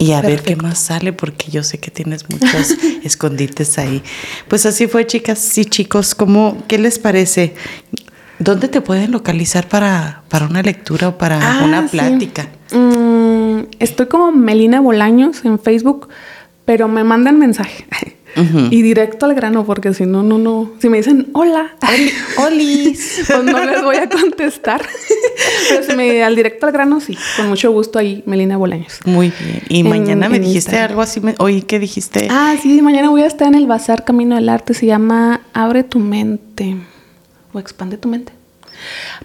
Y 0.00 0.12
a 0.12 0.20
ver 0.22 0.42
qué 0.42 0.54
más 0.54 0.78
sale, 0.78 1.12
porque 1.12 1.50
yo 1.50 1.64
sé 1.64 1.78
que 1.78 1.90
tienes 1.90 2.30
muchos 2.30 2.76
escondites 3.04 3.78
ahí. 3.78 4.00
Pues 4.46 4.64
así 4.64 4.86
fue, 4.86 5.06
chicas 5.06 5.58
y 5.58 5.64
chicos. 5.64 6.14
¿cómo, 6.14 6.62
¿Qué 6.68 6.78
les 6.78 7.00
parece? 7.00 7.54
¿Dónde 8.38 8.68
te 8.68 8.80
pueden 8.80 9.10
localizar 9.10 9.66
para, 9.68 10.22
para 10.28 10.46
una 10.46 10.62
lectura 10.62 11.08
o 11.08 11.18
para 11.18 11.40
Ah, 11.42 11.64
una 11.64 11.82
sí. 11.82 11.88
plática? 11.96 12.48
Mm, 12.70 13.27
estoy 13.78 14.06
como 14.06 14.32
Melina 14.32 14.80
Bolaños 14.80 15.44
en 15.44 15.58
Facebook, 15.58 16.08
pero 16.64 16.88
me 16.88 17.04
mandan 17.04 17.38
mensaje. 17.38 17.86
Y 18.70 18.82
directo 18.82 19.26
al 19.26 19.34
grano, 19.34 19.64
porque 19.64 19.92
si 19.94 20.06
no, 20.06 20.22
no, 20.22 20.38
no. 20.38 20.70
Si 20.78 20.88
me 20.88 20.98
dicen 20.98 21.28
hola, 21.32 21.72
Olis. 22.46 23.24
pues 23.26 23.42
no 23.42 23.64
les 23.64 23.82
voy 23.82 23.96
a 23.96 24.08
contestar. 24.08 24.80
Pero 25.68 25.82
si 25.82 25.96
me 25.96 26.22
al 26.22 26.36
directo 26.36 26.66
al 26.66 26.72
grano, 26.72 27.00
sí. 27.00 27.18
Con 27.36 27.48
mucho 27.48 27.72
gusto 27.72 27.98
ahí, 27.98 28.22
Melina 28.26 28.56
Bolaños. 28.56 29.00
Muy 29.06 29.32
bien. 29.40 29.62
Y 29.68 29.80
En- 29.80 29.88
mañana 29.88 30.28
me 30.28 30.38
dijiste 30.38 30.58
Instagram. 30.70 30.90
algo 30.90 31.02
así. 31.02 31.20
Me, 31.20 31.34
oí 31.38 31.62
que 31.62 31.80
dijiste. 31.80 32.28
Ah, 32.30 32.54
sí, 32.62 32.80
mañana 32.80 33.10
voy 33.10 33.22
a 33.22 33.26
estar 33.26 33.48
en 33.48 33.56
el 33.56 33.66
Bazar 33.66 34.04
Camino 34.04 34.36
del 34.36 34.48
Arte. 34.50 34.72
Se 34.72 34.86
llama 34.86 35.40
Abre 35.52 35.82
tu 35.82 35.98
mente. 35.98 36.76
O 37.52 37.58
expande 37.58 37.96
tu 37.98 38.08
mente. 38.08 38.32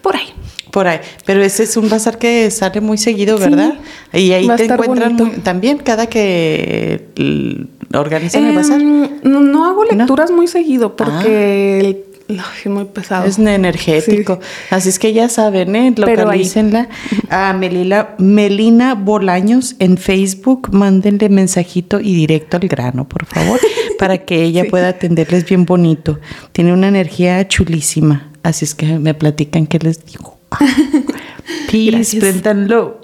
Por 0.02 0.16
ahí. 0.16 0.34
Por 0.74 0.88
ahí. 0.88 1.00
Pero 1.26 1.44
ese 1.44 1.64
es 1.64 1.78
un 1.78 1.88
bazar 1.88 2.18
que 2.18 2.50
sale 2.50 2.82
muy 2.82 2.98
seguido, 2.98 3.38
Sí. 3.38 3.44
¿verdad? 3.44 3.76
Y 4.12 4.32
ahí 4.32 4.48
te 4.58 4.66
encuentran 4.66 5.14
muy- 5.16 5.30
también 5.44 5.78
cada 5.78 6.08
que 6.08 7.10
l- 7.16 7.68
organizan 7.94 8.44
el 8.46 8.56
bazar. 8.56 8.82
Em, 8.82 9.08
no, 9.22 9.40
no 9.40 9.66
hago 9.66 9.86
¿No? 9.86 9.96
lecturas 9.96 10.32
muy 10.32 10.48
seguido 10.48 10.96
porque 10.96 11.80
el- 12.28 12.40
ay, 12.40 12.60
es 12.66 12.72
muy 12.72 12.86
pesado. 12.86 13.26
Es 13.28 13.38
energético. 13.38 14.40
Así 14.72 14.90
es 14.90 14.98
que 14.98 15.14
ya 15.14 15.30
saben, 15.30 15.76
¿eh? 15.76 15.94
Localícenla 15.96 16.90
a 17.30 17.54
Melila, 17.54 18.16
Melina 18.18 18.96
Bolaños 18.96 19.76
en 19.78 19.98
Facebook. 19.98 20.70
Mándenle 20.72 21.30
mensajito 21.30 22.00
y 22.00 22.16
directo 22.16 22.58
al 22.58 22.68
grano, 22.68 23.08
por 23.08 23.26
favor, 23.28 23.60
para 24.00 24.18
que 24.26 24.42
ella 24.44 24.64
Sí. 24.64 24.70
pueda 24.72 24.88
atenderles 24.90 25.46
bien 25.46 25.66
bonito. 25.66 26.20
Tiene 26.52 26.74
una 26.74 26.88
energía 26.88 27.48
chulísima. 27.48 28.32
Así 28.42 28.66
es 28.66 28.74
que 28.74 28.88
me 28.98 29.14
platican 29.14 29.68
qué 29.68 29.78
les 29.80 30.04
digo. 30.06 30.40
Peace, 31.72 31.92
Gracias. 31.92 32.24
préndanlo. 32.24 33.02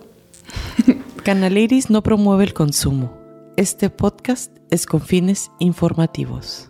Canal 1.24 1.58
Iris 1.58 1.90
no 1.90 2.02
promueve 2.04 2.44
el 2.46 2.54
consumo. 2.54 3.18
Este 3.58 3.90
podcast 3.90 4.56
es 4.72 4.86
con 4.86 5.02
fines 5.02 5.52
informativos. 5.60 6.69